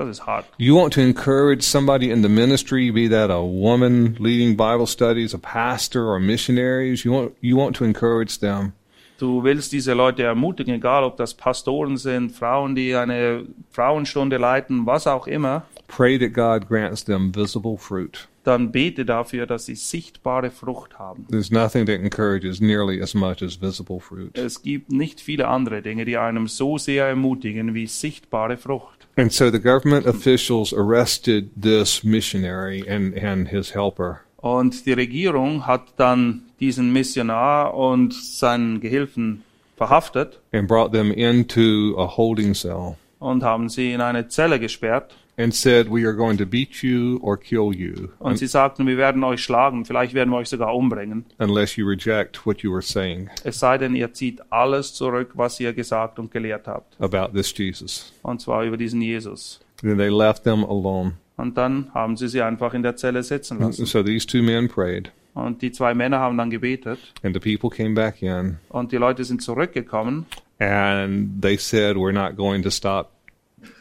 Das 0.00 0.08
ist 0.08 0.26
hart. 0.26 0.46
You 0.56 0.76
want 0.76 0.94
to 0.94 1.02
encourage 1.02 1.62
somebody 1.62 2.10
in 2.10 2.22
the 2.22 2.28
ministry, 2.30 2.90
be 2.90 3.06
that 3.10 3.30
a 3.30 3.42
woman 3.42 4.16
leading 4.18 4.56
Bible 4.56 4.86
studies, 4.86 5.34
a 5.34 5.38
pastor, 5.38 6.06
or 6.10 6.18
missionaries. 6.18 7.04
You 7.04 7.12
want 7.12 7.32
you 7.42 7.58
want 7.58 7.76
to 7.76 7.84
encourage 7.84 8.38
them. 8.38 8.72
Du 9.18 9.44
willst 9.44 9.72
diese 9.72 9.92
Leute 9.92 10.22
ermutigen, 10.22 10.72
egal 10.76 11.04
ob 11.04 11.18
das 11.18 11.34
Pastoren 11.34 11.98
sind, 11.98 12.32
Frauen, 12.32 12.74
die 12.74 12.94
eine 12.94 13.44
Frauenstunde 13.70 14.38
leiten, 14.38 14.86
was 14.86 15.06
auch 15.06 15.26
immer, 15.26 15.64
Pray 15.88 16.18
that 16.18 16.32
God 16.32 16.66
grants 16.66 17.04
them 17.04 17.30
visible 17.34 17.76
fruit. 17.76 18.26
dann 18.44 18.72
bete 18.72 19.04
dafür, 19.04 19.44
dass 19.44 19.66
sie 19.66 19.74
sichtbare 19.74 20.50
Frucht 20.50 20.98
haben. 20.98 21.26
There's 21.30 21.50
nothing 21.50 21.84
that 21.84 21.96
encourages 22.00 22.62
nearly 22.62 23.02
as 23.02 23.12
much 23.12 23.42
as 23.42 23.60
visible 23.60 24.00
fruit. 24.00 24.30
Es 24.38 24.62
gibt 24.62 24.90
nicht 24.90 25.20
viele 25.20 25.48
andere 25.48 25.82
Dinge, 25.82 26.06
die 26.06 26.16
einem 26.16 26.46
so 26.46 26.78
sehr 26.78 27.04
ermutigen 27.04 27.74
wie 27.74 27.86
sichtbare 27.86 28.56
Frucht. 28.56 28.99
And 29.16 29.32
so 29.32 29.50
the 29.50 29.58
government 29.58 30.06
officials 30.06 30.72
arrested 30.72 31.50
this 31.60 32.02
missionary 32.04 32.84
and, 32.88 33.14
and 33.14 33.48
his 33.48 33.74
helper. 33.74 34.20
Und 34.36 34.86
die 34.86 34.92
Regierung 34.92 35.66
hat 35.66 35.82
dann 35.96 36.42
diesen 36.60 36.92
Missionar 36.92 37.74
und 37.74 38.14
seinen 38.14 38.80
Gehilfen 38.80 39.42
verhaftet 39.76 40.40
and 40.52 40.66
brought 40.66 40.92
them 40.92 41.10
into 41.10 41.94
a 41.98 42.06
holding 42.06 42.54
cell 42.54 42.96
und 43.18 43.42
haben 43.42 43.68
sie 43.68 43.92
in 43.92 44.00
eine 44.00 44.28
Zelle 44.28 44.58
gesperrt. 44.58 45.14
And 45.40 45.54
said, 45.54 45.88
We 45.90 46.04
are 46.06 46.14
going 46.14 46.36
to 46.38 46.46
beat 46.46 46.82
you 46.82 47.18
or 47.22 47.36
kill 47.38 47.72
you 47.74 48.08
Und 48.18 48.38
sie 48.38 48.46
sagten, 48.46 48.86
wir 48.86 48.96
werden 48.96 49.24
euch 49.24 49.42
schlagen, 49.42 49.84
vielleicht 49.84 50.14
werden 50.14 50.30
wir 50.30 50.36
euch 50.36 50.48
sogar 50.48 50.74
umbringen. 50.74 51.24
unless 51.38 51.76
you 51.76 51.86
reject 51.86 52.44
what 52.46 52.60
you 52.62 52.70
were 52.72 52.82
saying 52.82 53.28
Es 53.44 53.58
sei 53.58 53.78
denn, 53.78 53.94
ihr 53.94 54.12
zieht 54.12 54.40
alles 54.50 54.94
zurück, 54.94 55.30
was 55.34 55.58
ihr 55.60 55.72
gesagt 55.72 56.18
und 56.18 56.30
gelehrt 56.30 56.66
habt. 56.68 57.00
about 57.00 57.32
this 57.36 57.52
Jesus. 57.56 58.12
Und 58.22 58.40
zwar 58.40 58.64
über 58.64 58.76
diesen 58.76 59.00
Jesus. 59.00 59.60
Then 59.80 59.96
they 59.96 60.10
left 60.10 60.44
them 60.44 60.64
alone. 60.64 61.12
Und 61.36 61.56
dann 61.56 61.90
haben 61.94 62.16
sie 62.18 62.28
sie 62.28 62.42
einfach 62.42 62.74
in 62.74 62.82
der 62.82 62.96
Zelle 62.96 63.22
sitzen 63.22 63.60
lassen. 63.60 63.86
So 63.86 64.02
these 64.02 64.26
two 64.26 64.42
men 64.42 64.68
prayed, 64.68 65.10
Und 65.32 65.62
die 65.62 65.72
zwei 65.72 65.94
Männer 65.94 66.18
haben 66.18 66.36
dann 66.36 66.50
gebetet. 66.50 66.98
and 67.22 67.34
the 67.34 67.40
people 67.40 67.74
came 67.74 67.94
back 67.94 68.20
in, 68.20 68.58
Und 68.68 68.92
die 68.92 68.96
Leute 68.98 69.24
sind 69.24 69.40
zurückgekommen 69.40 70.26
and 70.58 71.40
they 71.40 71.56
said, 71.56 71.96
We're 71.96 72.12
not 72.12 72.36
going 72.36 72.62
to 72.62 72.70
stop 72.70 73.10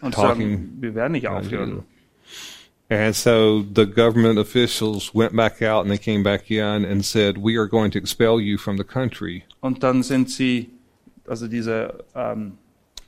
und 0.01 0.13
Talking. 0.13 0.51
sagen, 0.51 0.77
wir 0.79 0.95
werden 0.95 1.11
nicht 1.13 1.27
aufhören. 1.27 1.83
And 2.91 3.15
so 3.15 3.63
the 3.75 3.85
government 3.85 4.39
officials 4.39 5.13
went 5.13 5.35
back 5.35 5.61
out 5.61 5.85
and 5.85 5.91
they 5.91 5.99
came 5.99 6.23
back 6.23 6.49
in 6.49 6.85
and 6.85 7.05
said, 7.05 7.37
We 7.37 7.55
are 7.55 7.67
going 7.67 7.91
to 7.91 7.99
expel 7.99 8.39
you 8.41 8.57
from 8.57 8.77
the 8.77 8.83
country. 8.83 9.43
Und 9.61 9.83
dann 9.83 10.01
sind 10.01 10.31
sie, 10.31 10.71
also 11.27 11.47
diese, 11.47 12.03
ähm, 12.15 12.53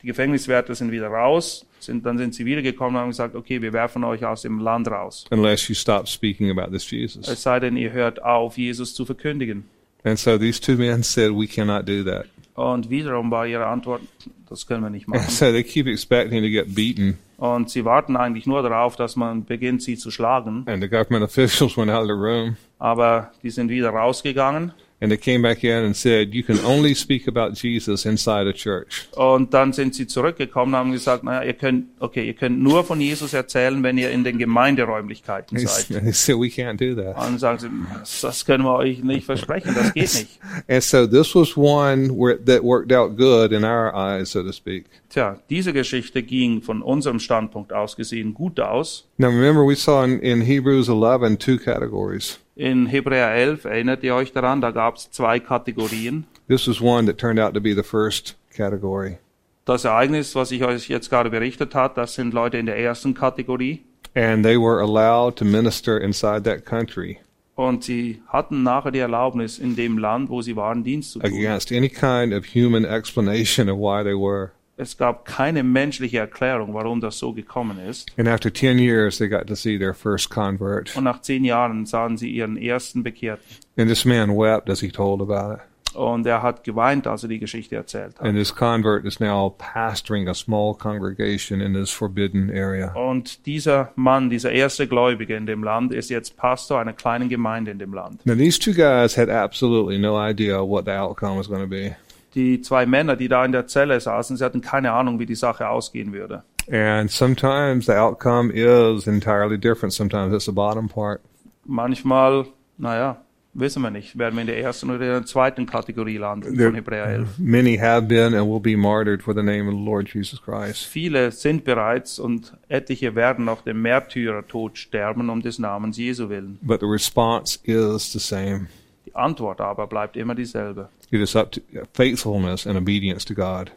die 0.04 0.08
Gefängniswärter 0.08 0.76
sind 0.76 0.92
wieder 0.92 1.08
raus, 1.08 1.66
sind, 1.80 2.06
dann 2.06 2.20
sind 2.20 2.36
sie 2.36 2.46
wiedergekommen 2.46 2.96
und 2.96 3.02
haben 3.02 3.10
gesagt, 3.10 3.34
okay, 3.36 3.60
wir 3.64 3.74
werfen 3.74 4.04
euch 4.04 4.24
aus 4.24 4.44
dem 4.44 4.60
Land 4.60 4.88
raus. 4.88 5.26
unless 5.32 5.68
you 5.68 5.74
stop 5.74 6.08
speaking 6.08 6.52
about 6.52 6.72
this 6.72 6.88
Jesus. 6.90 7.28
Es 7.28 7.42
sei 7.42 7.60
denn, 7.60 7.76
ihr 7.76 7.92
hört 7.92 8.22
auf, 8.22 8.60
Jesus 8.60 8.94
zu 8.94 9.04
verkündigen. 9.06 9.64
And 10.04 10.20
so 10.20 10.38
these 10.38 10.62
two 10.62 10.76
men 10.78 11.02
said, 11.02 11.32
We 11.32 11.48
cannot 11.48 11.88
do 11.88 12.04
that. 12.04 12.28
Und 12.56 12.90
wiederum 12.90 13.32
war 13.32 13.48
ihre 13.48 13.66
Antwort, 13.68 14.02
das 14.50 14.68
können 14.68 14.84
wir 14.84 14.90
nicht 14.90 15.08
machen. 15.08 15.30
so 15.30 15.46
they 15.52 15.64
keep 15.64 15.88
expecting 15.88 16.42
to 16.42 16.50
get 16.50 16.74
beaten. 16.76 17.18
Und 17.38 17.70
sie 17.70 17.86
warten 17.86 18.16
eigentlich 18.16 18.46
nur 18.46 18.62
darauf, 18.62 18.96
dass 18.96 19.16
man 19.16 19.46
beginnt, 19.46 19.82
sie 19.82 19.98
zu 19.98 20.12
schlagen. 20.12 20.64
And 20.68 20.82
the 20.84 20.90
government 20.90 21.24
officials 21.24 21.76
went 21.78 21.90
out 21.90 22.02
of 22.04 22.08
the 22.08 22.14
room 22.14 22.56
Aber 22.78 23.32
die 23.42 23.50
sind 23.50 23.70
wieder 23.70 23.90
rausgegangen. 23.90 24.74
And 25.02 25.12
they 25.12 25.18
came 25.18 25.42
back 25.42 25.64
in 25.64 25.84
and 25.84 25.96
said, 25.96 26.34
You 26.34 26.44
can 26.44 26.60
only 26.64 26.94
speak 26.94 27.28
about 27.28 27.56
Jesus 27.56 28.06
inside 28.06 28.48
a 28.48 28.54
church. 28.54 29.08
Und 29.16 29.54
dann 29.54 29.74
sind 29.74 29.96
sie 29.96 30.06
zurückgekommen 30.06 30.74
und 30.74 30.80
haben 30.80 30.92
gesagt, 30.92 31.24
naja, 31.24 31.44
ihr 31.44 31.54
könnt, 31.54 31.88
okay, 32.00 32.26
ihr 32.26 32.36
könnt 32.36 32.62
nur 32.62 32.84
von 32.84 33.02
Jesus 33.02 33.34
erzählen, 33.34 33.82
wenn 33.82 33.98
ihr 33.98 34.12
in 34.12 34.24
den 34.24 34.38
Gemeinderäumlichkeiten 34.38 35.58
And 35.58 35.68
seid. 35.68 35.88
they 36.04 36.14
said, 36.14 36.38
We 36.38 36.50
can't 36.50 36.78
do 36.78 36.96
that. 37.02 37.18
Und 37.28 37.40
sagen 37.40 37.60
sie, 37.60 37.70
das, 38.00 38.22
das 38.22 38.46
können 38.46 38.64
wir 38.64 38.76
euch 38.76 39.04
nicht 39.04 39.26
versprechen, 39.26 39.74
das 39.74 39.94
geht 39.94 40.14
nicht. 40.14 40.40
And 40.68 40.84
so 40.84 41.08
this 41.08 41.36
was 41.36 41.58
one 41.58 42.10
where 42.12 42.38
that 42.46 42.64
worked 42.64 42.94
out 42.94 43.18
good 43.18 43.52
in 43.52 43.64
our 43.64 43.94
eyes, 43.96 44.32
so 44.32 44.44
to 44.44 44.52
speak. 44.52 44.86
Tja, 45.10 45.40
diese 45.50 45.74
Geschichte 45.74 46.24
ging 46.24 46.62
von 46.62 46.82
unserem 46.82 47.20
Standpunkt 47.20 47.74
aus 47.74 47.98
gesehen 47.98 48.34
gut 48.34 48.60
aus. 48.60 49.08
Now 49.18 49.28
remember, 49.28 49.68
we 49.68 49.76
saw 49.76 50.04
in, 50.04 50.20
in 50.20 50.42
Hebrews 50.42 50.88
11 50.88 51.38
two 51.38 51.58
categories. 51.58 52.40
In 52.56 52.86
Hebräer 52.88 53.34
11, 53.34 53.66
erinnert 53.66 54.04
ihr 54.04 54.14
euch 54.14 54.34
daran, 54.34 54.60
da 54.62 54.72
gab 54.72 54.96
es 54.96 55.10
zwei 55.10 55.40
Kategorien. 55.40 56.26
This 56.48 56.68
was 56.68 56.82
one 56.82 57.06
that 57.08 57.18
turned 57.18 57.40
out 57.40 57.54
to 57.54 57.62
be 57.62 57.74
the 57.74 57.84
first 57.84 58.36
category. 58.56 59.18
Das 59.66 59.86
Ereignis, 59.86 60.36
was 60.36 60.52
ich 60.52 60.64
euch 60.64 60.90
jetzt 60.90 61.10
gerade 61.10 61.30
berichtet 61.30 61.76
habe, 61.76 61.94
das 61.96 62.16
sind 62.16 62.34
Leute 62.34 62.58
in 62.58 62.66
der 62.66 62.78
ersten 62.78 63.14
Kategorie. 63.14 63.84
And 64.16 64.44
they 64.44 64.58
were 64.58 64.82
allowed 64.82 65.38
to 65.38 65.46
minister 65.46 65.98
inside 66.02 66.44
that 66.44 66.66
country 66.66 67.20
Und 67.56 67.84
sie 67.84 68.22
hatten 68.28 68.64
nachher 68.64 68.92
die 68.92 69.00
Erlaubnis, 69.00 69.60
in 69.60 69.76
dem 69.76 69.98
Land, 69.98 70.30
wo 70.30 70.42
sie 70.42 70.56
waren, 70.56 70.84
Dienst 70.84 71.12
zu 71.12 71.20
tun. 71.20 71.30
against 71.32 71.72
any 71.72 71.88
kind 71.90 72.34
of 72.34 72.44
human 72.54 72.84
explanation 72.84 73.70
of 73.70 73.78
why 73.78 74.04
they 74.04 74.16
were. 74.16 74.52
Es 74.78 74.98
gab 74.98 75.26
keine 75.26 75.64
menschliche 75.64 76.20
Erklärung, 76.20 76.74
warum 76.74 77.02
das 77.02 77.20
so 77.20 77.34
gekommen 77.34 77.78
ist. 77.80 78.12
And 78.18 78.28
after 78.28 78.52
10 78.52 78.80
years, 78.80 79.18
they 79.18 79.28
got 79.28 79.48
to 79.48 79.56
see 79.56 79.78
their 79.78 79.94
first 79.94 80.30
convert. 80.30 80.96
Und 80.96 81.04
nach 81.04 81.22
zehn 81.22 81.44
Jahren 81.44 81.86
sahen 81.86 82.18
sie 82.18 82.32
ihren 82.32 82.58
ersten 82.58 83.04
Bekehrten. 83.04 83.46
And 83.78 83.90
this 83.90 84.06
man 84.06 84.30
wept 84.30 84.70
as 84.70 84.80
he 84.80 84.90
told 84.90 85.22
about 85.22 85.56
it. 85.56 85.60
Und 85.94 86.26
er 86.26 86.42
hat 86.42 86.64
geweint, 86.64 87.06
als 87.06 87.24
er 87.24 87.30
die 87.30 87.40
Geschichte 87.40 87.76
erzählt 87.76 88.18
hat. 88.18 88.26
And 88.26 88.38
this 88.38 88.56
convert 88.56 89.06
is 89.06 89.20
now 89.20 89.54
pastoring 89.58 90.28
a 90.30 90.34
small 90.34 90.74
congregation 90.74 91.60
in 91.60 91.74
this 91.74 91.92
forbidden 91.92 92.50
area. 92.50 92.94
Und 92.94 93.46
dieser 93.46 93.92
Mann, 93.96 94.30
dieser 94.30 94.52
erste 94.52 94.88
Gläubige 94.88 95.36
in 95.36 95.46
dem 95.46 95.64
Land, 95.64 95.94
ist 95.94 96.10
jetzt 96.10 96.38
Pastor 96.38 96.80
einer 96.80 96.94
kleinen 96.94 97.28
Gemeinde 97.28 97.72
in 97.72 97.80
dem 97.80 97.94
Land. 97.94 98.26
Now, 98.26 98.36
these 98.36 98.58
two 98.58 98.74
guys 98.74 99.18
had 99.18 99.30
absolutely 99.30 99.98
no 99.98 100.18
idea 100.18 100.62
what 100.62 100.86
the 100.86 100.92
outcome 100.92 101.38
was 101.38 101.50
going 101.50 101.62
to 101.62 101.68
be. 101.68 101.96
Die 102.36 102.62
zwei 102.62 102.86
Männer, 102.86 103.16
die 103.16 103.28
da 103.28 103.44
in 103.44 103.52
der 103.52 103.68
Zelle 103.68 104.00
saßen, 104.00 104.38
sie 104.38 104.44
hatten 104.46 104.62
keine 104.62 104.92
Ahnung, 104.94 105.20
wie 105.20 105.26
die 105.26 105.36
Sache 105.36 105.68
ausgehen 105.68 106.14
würde. 106.14 106.44
And 106.72 107.10
sometimes 107.12 107.88
the 107.88 107.94
outcome 107.94 108.52
is 108.54 109.08
entirely 109.08 109.58
different. 109.58 109.94
Sometimes 109.94 110.34
it's 110.34 110.46
the 110.46 110.52
bottom 110.52 110.88
part. 110.88 111.20
Manchmal, 111.66 112.46
naja, 112.78 113.18
wissen 113.54 113.82
wir 113.82 113.92
nicht, 113.92 114.18
werden 114.18 114.36
wir 114.36 114.42
in 114.42 114.48
der 114.48 114.60
ersten 114.60 114.90
oder 114.90 115.02
in 115.02 115.12
der 115.12 115.26
zweiten 115.26 115.66
Kategorie 115.66 116.18
landen 116.18 116.56
There- 116.56 116.68
von 116.68 116.76
Hebräer 116.76 117.06
11. 117.06 117.28
Many 117.40 117.78
have 117.78 118.04
been 118.08 118.34
and 118.34 118.48
will 118.50 118.60
be 118.62 118.78
martyred 118.78 119.22
for 119.24 119.34
the 119.34 119.44
name 119.44 119.68
of 119.68 119.74
the 119.76 119.84
Lord 119.84 120.08
Jesus 120.14 120.42
Christ. 120.42 120.86
Viele 120.86 121.32
sind 121.32 121.64
bereits 121.66 122.20
und 122.20 122.54
etliche 122.70 123.16
werden 123.16 123.46
noch 123.46 123.62
den 123.64 123.82
Märtyrertod 123.82 124.78
sterben 124.78 125.30
um 125.30 125.42
des 125.42 125.60
Namens 125.60 125.98
Jesu 125.98 126.30
willen. 126.30 126.58
But 126.62 126.80
the 126.82 126.88
response 126.88 127.60
is 127.64 128.12
the 128.14 128.20
same. 128.20 128.68
Die 129.12 129.18
Antwort 129.18 129.60
aber 129.60 129.88
bleibt 129.88 130.16
immer 130.16 130.36
dieselbe. 130.36 130.90
It 131.10 131.20
is 131.20 131.36
up 131.36 131.52
to 131.52 131.62
faithfulness 131.94 132.66
and 132.66 132.78
obedience 132.78 133.26
to 133.26 133.34
God. 133.34 133.72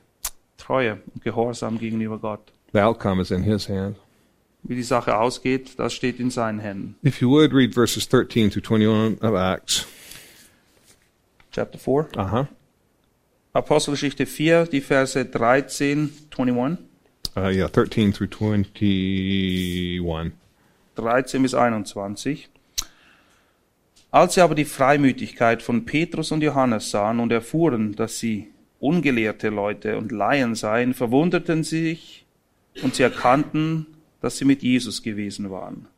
Treue 0.58 0.98
und 1.12 1.24
Gehorsam 1.24 1.78
gegenüber 1.78 2.18
Gott. 2.18 2.52
The 2.72 2.80
outcome 2.80 3.20
is 3.20 3.30
in 3.30 3.42
His 3.42 3.68
hand. 3.68 3.96
Wie 4.62 4.76
die 4.76 4.82
Sache 4.82 5.18
ausgeht, 5.18 5.78
das 5.78 5.92
steht 5.92 6.20
in 6.20 6.30
seinen 6.30 6.60
Händen. 6.60 6.96
If 7.02 7.20
you 7.20 7.28
would 7.28 7.52
read 7.52 7.74
verses 7.74 8.08
13 8.08 8.50
to 8.50 8.60
21 8.60 9.22
of 9.22 9.34
Acts. 9.34 9.86
Chapter 11.52 11.78
4. 11.78 12.08
Uh 12.16 12.30
huh. 12.30 12.46
Apostelgeschichte 13.52 14.26
4, 14.26 14.66
die 14.66 14.80
Verse 14.80 15.24
13, 15.24 16.12
21. 16.30 16.78
Uh, 17.36 17.48
yeah, 17.48 17.68
13 17.68 18.12
through 18.12 18.28
21. 18.28 20.32
13 20.96 21.42
bis 21.42 21.54
21. 21.54 22.48
Als 24.14 24.34
sie 24.34 24.42
aber 24.42 24.54
die 24.54 24.64
Freimütigkeit 24.64 25.60
von 25.60 25.86
Petrus 25.86 26.30
und 26.30 26.40
Johannes 26.40 26.92
sahen 26.92 27.18
und 27.18 27.32
erfuhren, 27.32 27.96
dass 27.96 28.20
sie 28.20 28.46
ungelehrte 28.78 29.48
Leute 29.48 29.98
und 29.98 30.12
Laien 30.12 30.54
seien, 30.54 30.94
verwunderten 30.94 31.64
sie 31.64 31.82
sich 31.82 32.24
und 32.84 32.94
sie 32.94 33.02
erkannten, 33.02 33.86
dass 34.20 34.38
sie 34.38 34.44
mit 34.44 34.62
Jesus 34.62 35.02
gewesen 35.02 35.50
waren. 35.50 35.88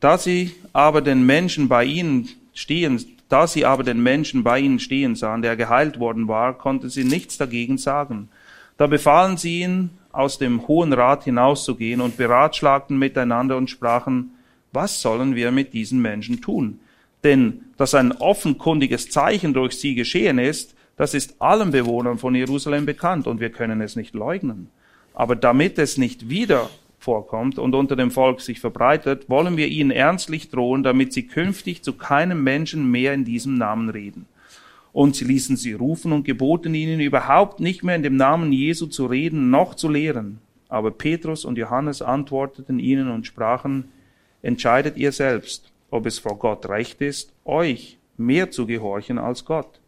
Da 0.00 0.18
sie 0.18 0.50
aber 0.72 1.00
den 1.00 1.24
Menschen 1.26 1.68
bei 1.68 1.84
ihnen 1.84 2.28
stehen, 2.54 3.00
da 3.28 3.46
sie 3.46 3.64
aber 3.64 3.84
den 3.84 4.02
Menschen 4.02 4.42
bei 4.42 4.58
ihnen 4.58 4.80
stehen 4.80 5.14
sahen, 5.14 5.42
der 5.42 5.54
geheilt 5.54 6.00
worden 6.00 6.26
war, 6.26 6.58
konnten 6.58 6.88
sie 6.88 7.04
nichts 7.04 7.38
dagegen 7.38 7.78
sagen. 7.78 8.30
Da 8.78 8.88
befahlen 8.88 9.36
sie 9.36 9.60
ihn, 9.60 9.90
aus 10.10 10.38
dem 10.38 10.66
Hohen 10.66 10.92
Rat 10.92 11.22
hinauszugehen 11.22 12.00
und 12.00 12.16
beratschlagten 12.16 12.98
miteinander 12.98 13.56
und 13.56 13.70
sprachen, 13.70 14.30
was 14.72 15.00
sollen 15.00 15.36
wir 15.36 15.52
mit 15.52 15.72
diesen 15.72 16.02
Menschen 16.02 16.40
tun? 16.40 16.80
Denn 17.24 17.62
dass 17.76 17.94
ein 17.94 18.12
offenkundiges 18.12 19.10
Zeichen 19.10 19.54
durch 19.54 19.78
sie 19.78 19.94
geschehen 19.94 20.38
ist, 20.38 20.74
das 20.96 21.14
ist 21.14 21.40
allen 21.40 21.72
Bewohnern 21.72 22.18
von 22.18 22.34
Jerusalem 22.34 22.86
bekannt 22.86 23.26
und 23.26 23.40
wir 23.40 23.50
können 23.50 23.80
es 23.80 23.96
nicht 23.96 24.14
leugnen. 24.14 24.68
Aber 25.12 25.34
damit 25.34 25.78
es 25.78 25.98
nicht 25.98 26.28
wieder 26.28 26.70
vorkommt 26.98 27.58
und 27.58 27.74
unter 27.74 27.96
dem 27.96 28.10
Volk 28.10 28.40
sich 28.40 28.60
verbreitet, 28.60 29.28
wollen 29.28 29.56
wir 29.56 29.68
ihnen 29.68 29.90
ernstlich 29.90 30.50
drohen, 30.50 30.82
damit 30.82 31.12
sie 31.12 31.26
künftig 31.26 31.82
zu 31.82 31.94
keinem 31.94 32.42
Menschen 32.42 32.90
mehr 32.90 33.12
in 33.12 33.24
diesem 33.24 33.56
Namen 33.56 33.90
reden. 33.90 34.26
Und 34.92 35.16
sie 35.16 35.24
ließen 35.24 35.56
sie 35.56 35.72
rufen 35.72 36.12
und 36.12 36.24
geboten 36.24 36.74
ihnen 36.74 37.00
überhaupt 37.00 37.58
nicht 37.58 37.82
mehr 37.82 37.96
in 37.96 38.04
dem 38.04 38.16
Namen 38.16 38.52
Jesu 38.52 38.86
zu 38.86 39.06
reden, 39.06 39.50
noch 39.50 39.74
zu 39.74 39.88
lehren. 39.88 40.38
Aber 40.68 40.92
Petrus 40.92 41.44
und 41.44 41.58
Johannes 41.58 42.00
antworteten 42.00 42.78
ihnen 42.78 43.10
und 43.10 43.26
sprachen, 43.26 43.88
entscheidet 44.42 44.96
ihr 44.96 45.10
selbst, 45.10 45.73
ob 45.94 46.06
es 46.06 46.18
vor 46.18 46.38
Gott 46.38 46.68
recht 46.68 47.00
ist, 47.00 47.32
euch 47.44 47.98
mehr 48.16 48.50
zu 48.50 48.66
gehorchen 48.66 49.16
als 49.16 49.44
Gott. 49.44 49.80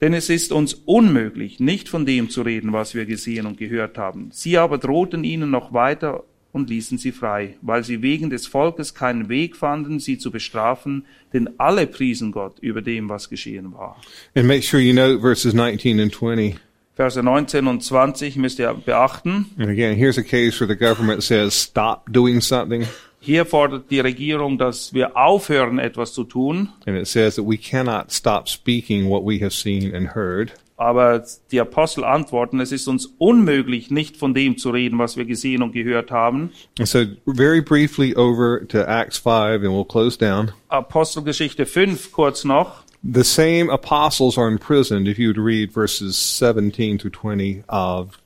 Denn 0.00 0.14
es 0.14 0.30
ist 0.30 0.50
uns 0.50 0.74
unmöglich, 0.86 1.60
nicht 1.60 1.90
von 1.90 2.06
dem 2.06 2.30
zu 2.30 2.40
reden, 2.40 2.72
was 2.72 2.94
wir 2.94 3.04
gesehen 3.04 3.44
und 3.44 3.58
gehört 3.58 3.98
haben. 3.98 4.30
Sie 4.32 4.56
aber 4.56 4.78
drohten 4.78 5.24
ihnen 5.24 5.50
noch 5.50 5.74
weiter 5.74 6.24
und 6.52 6.70
ließen 6.70 6.96
sie 6.96 7.12
frei, 7.12 7.56
weil 7.60 7.84
sie 7.84 8.00
wegen 8.00 8.30
des 8.30 8.46
Volkes 8.46 8.94
keinen 8.94 9.28
Weg 9.28 9.56
fanden, 9.56 10.00
sie 10.00 10.16
zu 10.16 10.30
bestrafen, 10.30 11.04
denn 11.34 11.50
alle 11.58 11.86
priesen 11.86 12.32
Gott 12.32 12.58
über 12.60 12.80
dem, 12.80 13.10
was 13.10 13.28
geschehen 13.28 13.74
war. 13.74 14.00
And 14.34 14.46
make 14.46 14.62
sure 14.62 14.82
you 14.82 14.94
note 14.94 15.20
verses 15.20 15.52
19 15.52 16.00
and 16.00 16.14
20. 16.14 16.56
Verse 16.94 17.22
19 17.22 17.66
und 17.66 17.82
20 17.82 18.36
müsst 18.36 18.58
ihr 18.58 18.72
beachten. 18.72 19.50
And 19.58 19.68
again, 19.68 19.96
here's 19.96 20.16
a 20.16 20.22
case 20.22 20.58
where 20.60 20.66
the 20.66 20.78
government 20.78 21.22
says, 21.22 21.52
stop 21.52 22.10
doing 22.10 22.40
something. 22.40 22.86
Hier 23.26 23.44
fordert 23.44 23.90
die 23.90 23.98
Regierung, 23.98 24.56
dass 24.56 24.94
wir 24.94 25.16
aufhören, 25.16 25.80
etwas 25.80 26.12
zu 26.12 26.22
tun. 26.22 26.68
And 26.86 26.96
it 26.96 27.08
says 27.08 27.34
that 27.34 27.44
we 27.44 27.56
cannot 27.56 28.12
stop 28.12 28.48
speaking 28.48 29.10
what 29.10 29.24
we 29.24 29.40
have 29.40 29.50
seen 29.50 29.92
and 29.96 30.14
heard. 30.14 30.52
Aber 30.76 31.24
die 31.50 31.58
Apostel 31.58 32.04
antworten, 32.04 32.60
es 32.60 32.70
ist 32.70 32.86
uns 32.86 33.06
unmöglich, 33.18 33.90
nicht 33.90 34.16
von 34.16 34.32
dem 34.32 34.58
zu 34.58 34.70
reden, 34.70 35.00
was 35.00 35.16
wir 35.16 35.24
gesehen 35.24 35.64
und 35.64 35.72
gehört 35.72 36.12
haben. 36.12 36.52
And 36.78 36.86
so, 36.86 37.00
very 37.26 37.60
briefly 37.60 38.14
over 38.14 38.64
to 38.68 38.78
Acts 38.82 39.18
5, 39.18 39.64
and 39.64 39.72
we'll 39.72 39.84
close 39.84 40.16
down. 40.16 40.52
Apostelgeschichte 40.68 41.66
5 41.66 42.12
kurz 42.12 42.44
noch. 42.44 42.84
The 43.02 43.24
same 43.24 43.72
apostles 43.72 44.38
are 44.38 44.46
imprisoned 44.46 45.08
if 45.08 45.18
you 45.18 45.30
would 45.30 45.44
read 45.44 45.72
verses 45.72 46.16
17 46.38 46.98
to 46.98 47.08
20 47.10 47.64
of 47.68 48.18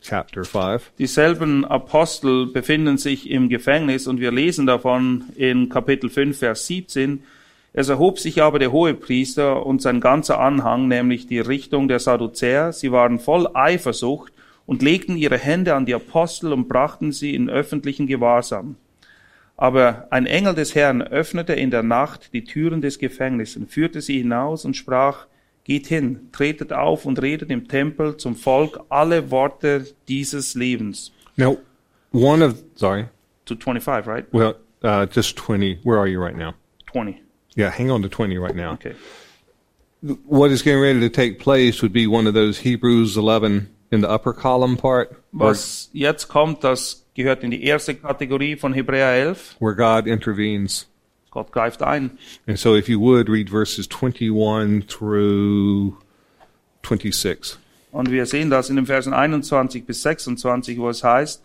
chapter 0.00 0.44
5. 0.44 0.92
Dieselben 0.98 1.64
Apostel 1.64 2.46
befinden 2.46 2.98
sich 2.98 3.30
im 3.30 3.48
Gefängnis 3.48 4.06
und 4.06 4.20
wir 4.20 4.32
lesen 4.32 4.66
davon 4.66 5.24
in 5.36 5.68
Kapitel 5.68 6.10
5, 6.10 6.38
Vers 6.38 6.66
17. 6.66 7.22
Es 7.72 7.88
erhob 7.88 8.18
sich 8.18 8.42
aber 8.42 8.58
der 8.58 8.72
Hohepriester 8.72 9.66
und 9.66 9.82
sein 9.82 10.00
ganzer 10.00 10.40
Anhang, 10.40 10.88
nämlich 10.88 11.26
die 11.26 11.40
Richtung 11.40 11.88
der 11.88 11.98
Sadduzäer. 11.98 12.72
Sie 12.72 12.90
waren 12.90 13.18
voll 13.18 13.48
Eifersucht 13.52 14.32
und 14.64 14.82
legten 14.82 15.16
ihre 15.16 15.38
Hände 15.38 15.74
an 15.74 15.86
die 15.86 15.94
Apostel 15.94 16.52
und 16.52 16.68
brachten 16.68 17.12
sie 17.12 17.34
in 17.34 17.50
öffentlichen 17.50 18.06
Gewahrsam. 18.06 18.76
Aber 19.56 20.08
ein 20.10 20.26
Engel 20.26 20.54
des 20.54 20.74
Herrn 20.74 21.02
öffnete 21.02 21.54
in 21.54 21.70
der 21.70 21.82
Nacht 21.82 22.32
die 22.32 22.44
Türen 22.44 22.80
des 22.80 22.98
Gefängnisses, 22.98 23.62
führte 23.68 24.00
sie 24.00 24.18
hinaus 24.18 24.64
und 24.64 24.76
sprach, 24.76 25.26
Geht 25.66 25.88
hin, 25.88 26.28
tretet 26.30 26.72
auf 26.72 27.06
und 27.06 27.20
redet 27.20 27.50
im 27.50 27.66
Tempel 27.66 28.16
zum 28.18 28.36
Volk 28.36 28.78
alle 28.88 29.32
Worte 29.32 29.84
dieses 30.06 30.54
Lebens. 30.54 31.10
Now, 31.36 31.58
one 32.12 32.44
of 32.44 32.62
sorry, 32.76 33.06
To 33.46 33.56
25, 33.56 34.06
right? 34.06 34.26
well, 34.32 34.54
uh, 34.84 35.06
just 35.12 35.36
twenty. 35.36 35.80
Where 35.82 35.98
are 35.98 36.06
you 36.06 36.20
right 36.22 36.36
now? 36.36 36.54
20. 36.92 37.20
Yeah, 37.56 37.70
hang 37.70 37.90
on 37.90 38.02
to 38.02 38.08
twenty 38.08 38.38
right 38.38 38.54
now. 38.54 38.74
Okay. 38.74 38.94
What 40.24 40.52
is 40.52 40.62
getting 40.62 40.80
ready 40.80 41.00
to 41.00 41.08
take 41.08 41.40
place 41.40 41.82
would 41.82 41.92
be 41.92 42.06
one 42.06 42.28
of 42.28 42.34
those 42.34 42.58
Hebrews 42.60 43.16
eleven 43.16 43.68
in 43.90 44.02
the 44.02 44.08
upper 44.08 44.32
column 44.32 44.76
part, 44.76 45.16
Was 45.32 45.90
jetzt 45.92 46.28
kommt, 46.28 46.62
das 46.62 47.04
gehört 47.14 47.42
in 47.42 47.50
die 47.50 47.64
erste 47.64 47.94
Kategorie 47.94 48.56
von 48.56 48.72
Hebräer 48.72 49.14
11. 49.14 49.56
where 49.58 49.74
God 49.74 50.06
intervenes. 50.06 50.86
Gott 51.36 51.52
greift 51.52 51.82
ein. 51.82 52.12
And 52.46 52.58
so, 52.58 52.74
if 52.74 52.88
you 52.88 52.98
would 52.98 53.28
read 53.28 53.50
verses 53.50 53.86
twenty-one 53.86 54.86
through 54.86 55.92
twenty-six. 56.80 57.58
Und 57.92 58.10
wir 58.10 58.24
sehen 58.24 58.48
das 58.48 58.70
in 58.70 58.76
den 58.76 58.86
Versen 58.86 59.12
21 59.12 59.84
bis 59.84 60.00
26, 60.00 60.78
wo 60.78 60.88
es 60.88 61.04
heißt, 61.04 61.42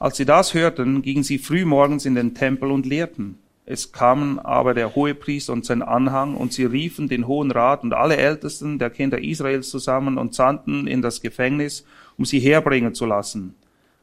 als 0.00 0.16
sie 0.16 0.24
das 0.24 0.54
hörten, 0.54 1.02
gingen 1.02 1.22
sie 1.22 1.38
frühmorgens 1.38 2.04
in 2.04 2.16
den 2.16 2.34
Tempel 2.34 2.72
und 2.72 2.84
lehrten. 2.84 3.38
Es 3.64 3.92
kamen 3.92 4.40
aber 4.40 4.74
der 4.74 4.96
Hohepriester 4.96 5.52
und 5.52 5.64
sein 5.64 5.82
Anhang, 5.82 6.34
und 6.34 6.52
sie 6.52 6.64
riefen 6.64 7.08
den 7.08 7.28
Hohen 7.28 7.52
Rat 7.52 7.84
und 7.84 7.94
alle 7.94 8.16
Ältesten 8.16 8.80
der 8.80 8.90
Kinder 8.90 9.22
Israels 9.22 9.70
zusammen 9.70 10.18
und 10.18 10.34
sandten 10.34 10.88
in 10.88 11.00
das 11.00 11.20
Gefängnis, 11.20 11.84
um 12.18 12.24
sie 12.24 12.40
herbringen 12.40 12.94
zu 12.94 13.06
lassen. 13.06 13.54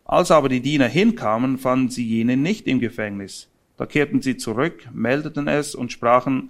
Als 0.06 0.32
aber 0.32 0.48
die 0.48 0.62
Diener 0.62 0.88
hinkamen, 0.88 1.58
fanden 1.58 1.90
sie 1.90 2.08
jene 2.08 2.38
nicht 2.38 2.68
im 2.68 2.80
Gefängnis. 2.80 3.50
Da 3.80 3.86
kehrten 3.86 4.22
sie 4.22 4.36
zurück, 4.36 4.90
meldeten 4.94 5.48
es 5.48 5.74
und 5.74 5.94
sprachen, 5.94 6.50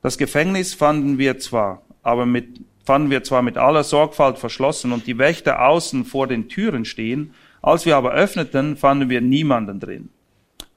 das 0.00 0.16
Gefängnis 0.16 0.72
fanden 0.72 1.18
wir 1.18 1.38
zwar, 1.38 1.82
aber 2.02 2.24
mit, 2.24 2.62
fanden 2.82 3.10
wir 3.10 3.22
zwar 3.22 3.42
mit 3.42 3.58
aller 3.58 3.84
Sorgfalt 3.84 4.38
verschlossen 4.38 4.92
und 4.92 5.06
die 5.06 5.18
Wächter 5.18 5.68
außen 5.68 6.06
vor 6.06 6.26
den 6.26 6.48
Türen 6.48 6.86
stehen, 6.86 7.34
als 7.60 7.84
wir 7.84 7.94
aber 7.94 8.12
öffneten, 8.12 8.78
fanden 8.78 9.10
wir 9.10 9.20
niemanden 9.20 9.80
drin. 9.80 10.08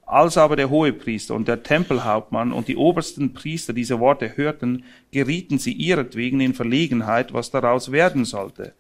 Als 0.06 0.38
aber 0.38 0.58
der 0.58 0.70
Hohepriester 0.70 1.34
und 1.34 1.48
der 1.48 1.64
Tempelhauptmann 1.64 2.52
und 2.52 2.68
die 2.68 2.76
obersten 2.76 3.34
Priester 3.34 3.72
diese 3.72 4.02
Worte 4.02 4.36
hörten, 4.36 4.84
gerieten 5.12 5.60
sie 5.60 5.72
ihretwegen 5.72 6.42
in 6.42 6.56
Verlegenheit, 6.56 7.34
was 7.34 7.52
daraus 7.52 7.94
werden 7.94 8.26
sollte. 8.26 8.74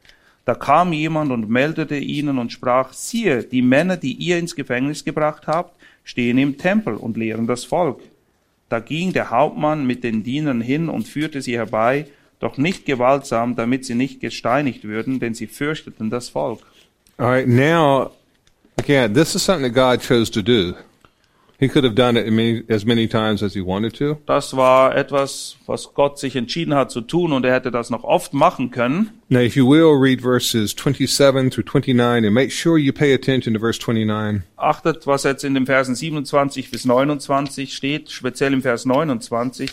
Da 0.44 0.54
kam 0.54 0.92
jemand 0.92 1.32
und 1.32 1.50
meldete 1.50 1.96
ihnen 1.96 2.40
und 2.40 2.52
sprach, 2.52 2.92
siehe, 2.92 3.44
die 3.44 3.62
Männer, 3.62 3.96
die 3.96 4.14
ihr 4.16 4.38
ins 4.38 4.56
Gefängnis 4.56 5.06
gebracht 5.06 5.48
habt, 5.48 5.79
stehen 6.10 6.40
im 6.40 6.58
Tempel 6.58 6.96
und 6.96 7.18
lehren 7.18 7.46
das 7.46 7.66
Volk. 7.66 8.02
Da 8.68 8.80
ging 8.80 9.14
der 9.14 9.30
Hauptmann 9.30 9.86
mit 9.86 10.04
den 10.04 10.24
Dienern 10.24 10.60
hin 10.60 10.90
und 10.90 11.08
führte 11.08 11.40
sie 11.44 11.56
herbei, 11.56 12.08
doch 12.40 12.58
nicht 12.58 12.88
gewaltsam, 12.88 13.56
damit 13.56 13.86
sie 13.86 13.94
nicht 13.94 14.20
gesteinigt 14.20 14.86
würden, 14.86 15.20
denn 15.20 15.36
sie 15.36 15.46
fürchteten 15.46 16.10
das 16.10 16.30
Volk. 16.30 16.62
All 17.18 17.28
right, 17.28 17.48
now, 17.48 18.10
again, 18.78 19.14
this 19.14 19.36
is 19.36 19.44
something 19.44 19.72
that 19.72 19.76
God 19.76 20.02
chose 20.02 20.32
to 20.32 20.42
do. 20.42 20.74
He 21.60 21.68
could 21.68 21.84
have 21.84 21.96
done 21.96 22.18
it 22.18 22.32
many, 22.32 22.64
as 22.70 22.86
many 22.86 23.06
times 23.06 23.44
as 23.44 23.54
he 23.54 23.60
wanted 23.60 23.94
to, 23.96 24.18
Das 24.26 24.56
war 24.56 24.96
etwas, 24.96 25.58
was 25.66 25.94
Gott 25.94 26.18
sich 26.18 26.38
entschieden 26.38 26.74
hat 26.74 26.90
zu 26.90 27.02
tun 27.02 27.34
und 27.34 27.44
er 27.44 27.54
hätte 27.54 27.70
das 27.70 27.90
noch 27.90 28.06
oft 28.06 28.34
machen 28.34 28.72
können. 28.72 29.10
Now, 29.28 29.42
if 29.42 29.58
you 29.58 29.68
will, 29.70 29.94
read 30.00 30.22
verses 30.22 30.74
27 30.74 31.50
through 31.52 31.66
29 31.66 32.26
and 32.26 32.34
make 32.34 32.52
sure 32.52 32.78
you 32.78 32.94
pay 32.94 33.14
attention 33.14 33.54
to 33.54 33.60
verse 33.60 33.78
29. 33.78 34.44
Achtet, 34.56 35.06
was 35.06 35.24
jetzt 35.24 35.44
in 35.44 35.54
den 35.54 35.66
Versen 35.66 35.96
27 35.96 36.72
bis 36.72 36.86
29 36.86 37.76
steht, 37.76 38.10
speziell 38.10 38.54
im 38.54 38.62
Vers 38.62 38.86
29. 38.86 39.72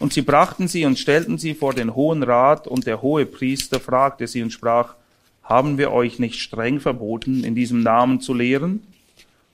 Und 0.00 0.12
sie 0.12 0.22
brachten 0.22 0.66
sie 0.66 0.84
und 0.86 0.98
stellten 0.98 1.38
sie 1.38 1.54
vor 1.54 1.72
den 1.72 1.94
Hohen 1.94 2.24
Rat 2.24 2.66
und 2.66 2.88
der 2.88 3.00
hohe 3.00 3.26
Priester 3.26 3.78
fragte 3.78 4.26
sie 4.26 4.42
und 4.42 4.50
sprach, 4.50 4.96
haben 5.44 5.78
wir 5.78 5.92
euch 5.92 6.18
nicht 6.18 6.40
streng 6.40 6.80
verboten, 6.80 7.44
in 7.44 7.54
diesem 7.54 7.84
Namen 7.84 8.20
zu 8.20 8.34
lehren? 8.34 8.82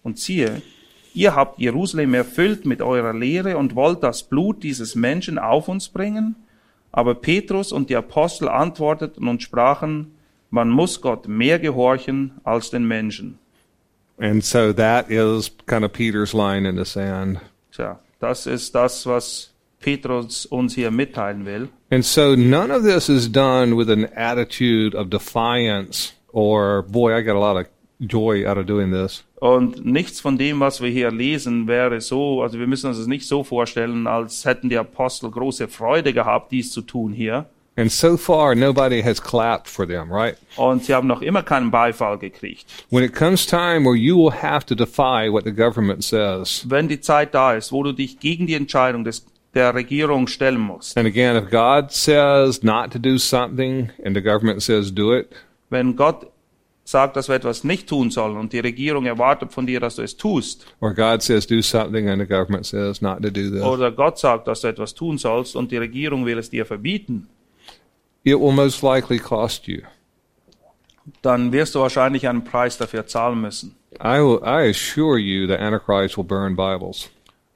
Und 0.02 0.18
siehe, 0.18 0.62
ihr 1.14 1.34
habt 1.34 1.58
Jerusalem 1.58 2.14
erfüllt 2.14 2.66
mit 2.66 2.82
eurer 2.82 3.12
Lehre 3.12 3.56
und 3.56 3.74
wollt 3.74 4.02
das 4.02 4.22
Blut 4.22 4.62
dieses 4.62 4.94
Menschen 4.94 5.38
auf 5.38 5.68
uns 5.68 5.88
bringen? 5.88 6.36
Aber 6.92 7.14
Petrus 7.14 7.72
und 7.72 7.90
die 7.90 7.96
Apostel 7.96 8.48
antworteten 8.48 9.28
und 9.28 9.42
sprachen, 9.42 10.14
man 10.50 10.70
muss 10.70 11.00
Gott 11.00 11.28
mehr 11.28 11.58
gehorchen 11.58 12.32
als 12.44 12.70
den 12.70 12.86
Menschen. 12.86 13.38
And 14.20 14.44
so 14.44 14.72
that 14.72 15.10
is 15.10 15.50
kind 15.66 15.84
of 15.84 15.92
Peter's 15.92 16.32
line 16.32 16.68
in 16.68 16.76
the 16.76 16.84
sand. 16.84 17.38
Tja, 17.70 18.00
das 18.18 18.46
ist 18.46 18.74
das, 18.74 19.06
was 19.06 19.52
Petrus 19.80 20.44
uns 20.46 20.74
hier 20.74 20.90
mitteilen 20.90 21.46
will. 21.46 21.68
And 21.90 22.04
so 22.04 22.34
none 22.34 22.72
of 22.74 22.82
this 22.82 23.08
is 23.08 23.30
done 23.30 23.76
with 23.76 23.88
an 23.90 24.06
attitude 24.16 24.96
of 24.96 25.08
defiance 25.08 26.14
or, 26.32 26.82
boy, 26.82 27.14
I 27.14 27.22
got 27.22 27.36
a 27.36 27.38
lot 27.38 27.56
of 27.56 27.66
joy 28.00 28.46
out 28.46 28.58
of 28.58 28.66
doing 28.66 28.92
this. 28.92 29.24
Und 29.40 29.84
nichts 29.84 30.20
von 30.20 30.36
dem, 30.36 30.60
was 30.60 30.80
wir 30.80 30.90
hier 30.90 31.10
lesen, 31.10 31.66
wäre 31.66 32.00
so, 32.00 32.42
also 32.42 32.58
wir 32.58 32.66
müssen 32.66 32.88
uns 32.88 32.98
das 32.98 33.06
nicht 33.06 33.26
so 33.26 33.44
vorstellen, 33.44 34.06
als 34.06 34.44
hätten 34.44 34.68
die 34.68 34.78
Apostel 34.78 35.30
große 35.30 35.68
Freude 35.68 36.12
gehabt, 36.12 36.50
dies 36.52 36.72
zu 36.72 36.82
tun 36.82 37.12
hier. 37.12 37.46
And 37.76 37.92
so 37.92 38.16
far, 38.16 38.56
nobody 38.56 39.02
has 39.02 39.22
clapped 39.22 39.68
for 39.68 39.86
them, 39.86 40.10
right? 40.10 40.36
Und 40.56 40.84
sie 40.84 40.94
haben 40.94 41.06
noch 41.06 41.22
immer 41.22 41.44
keinen 41.44 41.70
Beifall 41.70 42.18
gekriegt. 42.18 42.66
When 42.90 43.04
it 43.04 43.14
comes 43.14 43.46
time 43.46 43.84
where 43.84 43.94
you 43.94 44.16
will 44.16 44.32
have 44.32 44.66
to 44.66 44.74
defy 44.74 45.30
what 45.30 45.44
the 45.44 45.52
government 45.52 46.02
says, 46.02 46.64
Wenn 46.68 46.88
die 46.88 47.00
Zeit 47.00 47.34
da 47.34 47.54
ist, 47.54 47.70
wo 47.70 47.84
du 47.84 47.92
dich 47.92 48.18
gegen 48.18 48.48
die 48.48 48.54
Entscheidung 48.54 49.04
des, 49.04 49.24
der 49.54 49.76
Regierung 49.76 50.26
stellen 50.26 50.58
musst, 50.58 50.98
and 50.98 51.06
again, 51.06 51.36
if 51.36 51.50
God 51.50 51.92
says 51.92 52.64
not 52.64 52.90
to 52.90 52.98
do 52.98 53.16
something 53.16 53.90
and 54.04 54.16
the 54.16 54.22
government 54.22 54.60
says 54.60 54.92
do 54.92 55.16
it, 55.16 55.28
wenn 55.70 55.94
Gott 55.94 56.26
sagt, 56.90 57.16
dass 57.16 57.28
wir 57.28 57.36
etwas 57.36 57.64
nicht 57.64 57.88
tun 57.88 58.10
sollen 58.10 58.36
und 58.36 58.52
die 58.52 58.60
Regierung 58.60 59.04
erwartet 59.04 59.52
von 59.52 59.66
dir, 59.66 59.78
dass 59.78 59.96
du 59.96 60.02
es 60.02 60.16
tust, 60.16 60.66
or 60.80 60.94
God 60.94 61.22
says 61.22 61.46
do 61.46 61.60
something 61.60 62.08
and 62.08 62.20
the 62.20 62.26
government 62.26 62.64
says 62.64 63.02
not 63.02 63.22
to 63.22 63.30
do 63.30 63.50
this, 63.50 63.62
oder 63.62 63.92
Gott 63.92 64.18
sagt, 64.18 64.48
dass 64.48 64.62
du 64.62 64.68
etwas 64.68 64.94
tun 64.94 65.18
sollst 65.18 65.54
und 65.54 65.70
die 65.70 65.76
Regierung 65.76 66.24
will 66.24 66.38
es 66.38 66.48
dir 66.48 66.64
verbieten, 66.64 67.28
it 68.24 68.38
will 68.38 68.52
most 68.52 68.82
likely 68.82 69.18
cost 69.18 69.66
you. 69.66 69.82
dann 71.22 71.52
wirst 71.52 71.74
du 71.74 71.80
wahrscheinlich 71.80 72.26
einen 72.26 72.44
Preis 72.44 72.78
dafür 72.78 73.06
zahlen 73.06 73.40
müssen. 73.40 73.74
I 74.02 74.20
will, 74.20 74.40
I 74.42 74.70
assure 74.70 75.18
you 75.18 75.46
that 75.46 75.60
Antichrist 75.60 76.16
will 76.16 76.24
burn 76.24 76.56
Bibles 76.56 77.10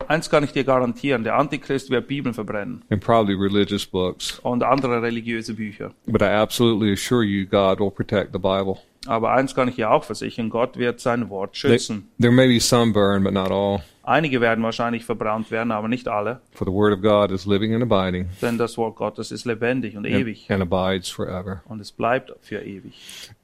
Eins 0.09 0.29
kann 0.29 0.45
ich 0.45 0.53
dir 0.53 0.65
garantieren, 0.65 1.25
der 1.25 1.37
Antichrist 1.37 1.89
wird 1.91 2.09
Bibeln 2.09 2.35
verbrennen 2.35 2.83
and 2.91 3.01
probably 3.01 3.35
religious 3.35 3.87
books. 3.87 4.39
und 4.43 4.63
andere 4.63 5.01
religiöse 5.01 5.55
Bücher. 5.55 5.93
But 6.07 6.21
I 6.21 6.27
absolutely 6.35 6.93
assure 6.93 7.23
you 7.23 7.47
God 7.47 7.81
will 7.81 7.91
protect 7.91 8.33
the 8.33 8.39
Bible. 8.39 8.79
Aber 9.07 9.33
eins 9.33 9.55
kann 9.55 9.69
ich 9.69 9.75
dir 9.77 9.91
auch 9.91 10.05
versichern, 10.05 10.49
Gott 10.49 10.77
wird 10.77 11.01
sein 11.01 11.29
Wort 11.29 11.57
schützen. 11.57 12.09
there 12.21 12.33
may 12.33 12.47
be 12.47 12.61
some 12.61 12.93
burned, 12.93 13.25
but 13.25 13.33
not 13.35 13.51
all. 13.51 13.83
Einige 14.05 14.41
werden 14.41 14.65
wahrscheinlich 14.65 15.05
verbrannt 15.05 15.51
werden, 15.53 15.71
aber 15.71 15.87
nicht 15.89 16.09
alle, 16.09 16.41
For 16.53 16.67
the 16.67 16.73
word 16.73 16.93
of 16.93 17.03
God 17.03 17.31
is 17.31 17.47
living 17.47 17.73
and 17.75 17.83
abiding 17.83 18.29
denn 18.41 18.59
das 18.59 18.77
Wort 18.77 18.97
Gottes 18.97 19.31
ist 19.31 19.45
lebendig 19.45 19.97
und 19.97 20.07
and, 20.07 20.15
ewig 20.15 20.51
and 20.51 20.61
abides 20.63 21.09
forever. 21.09 21.63
und 21.67 21.81
es 21.81 21.93
bleibt 21.93 22.33
für 22.41 22.61
ewig. 22.63 22.93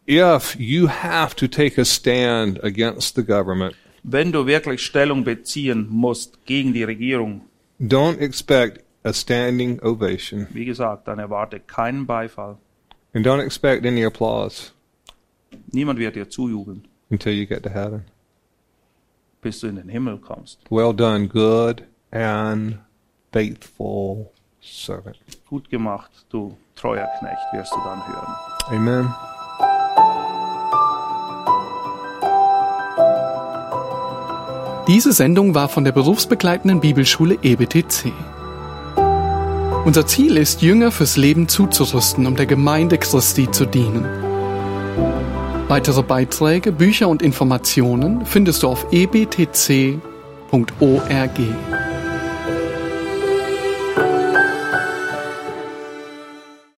If 0.08 0.56
you 0.58 0.88
have 0.88 1.36
to 1.36 1.46
take 1.46 1.80
a 1.80 1.84
stand 1.84 2.62
against 2.64 3.14
the 3.16 3.24
government, 3.24 3.74
Wenn 4.04 4.32
du 4.32 4.46
wirklich 4.46 4.80
Stellung 4.82 5.22
beziehen 5.24 5.86
musst 5.90 6.44
gegen 6.46 6.72
die 6.72 6.84
Regierung, 6.84 7.42
don't 7.80 8.18
expect 8.18 8.84
a 9.04 9.12
standing 9.12 9.80
ovation 9.82 10.46
wie 10.50 10.64
gesagt, 10.64 11.06
dann 11.08 11.18
erwarte 11.20 11.60
keinen 11.60 12.06
Beifall. 12.06 12.56
and 13.14 13.24
don't 13.26 13.40
expect 13.44 13.84
any 13.86 14.04
applause 14.04 14.72
Niemand 15.72 15.98
wird 15.98 16.16
dir 16.16 16.28
zujubeln, 16.28 16.86
until 17.10 17.32
you 17.32 17.46
get 17.46 17.62
to 17.62 17.70
heaven. 17.70 18.04
bis 19.40 19.60
du 19.60 19.68
in 19.68 19.76
den 19.76 19.88
Himmel 19.88 20.18
kommst. 20.18 20.58
Well 20.70 20.92
done, 20.94 21.28
good 21.28 21.82
and 22.10 22.78
faithful 23.32 24.30
servant. 24.60 25.18
Gut 25.48 25.68
gemacht, 25.70 26.10
du 26.30 26.56
treuer 26.74 27.08
Knecht, 27.18 27.52
wirst 27.52 27.72
du 27.72 27.78
dann 27.84 28.06
hören. 28.06 28.34
Amen. 28.70 29.14
Diese 34.88 35.12
Sendung 35.12 35.54
war 35.54 35.68
von 35.68 35.84
der 35.84 35.92
berufsbegleitenden 35.92 36.80
Bibelschule 36.80 37.38
EBTC. 37.42 38.10
Unser 39.84 40.06
Ziel 40.06 40.36
ist, 40.38 40.62
Jünger 40.62 40.90
fürs 40.90 41.16
Leben 41.16 41.48
zuzurüsten, 41.48 42.26
um 42.26 42.36
der 42.36 42.46
Gemeinde 42.46 42.98
Christi 42.98 43.50
zu 43.50 43.66
dienen. 43.66 44.27
Weitere 45.68 46.02
Beiträge, 46.02 46.72
Bücher 46.72 47.08
und 47.08 47.20
Informationen 47.20 48.24
findest 48.24 48.62
du 48.62 48.68
auf 48.68 48.86
ebtc.org. 48.90 50.00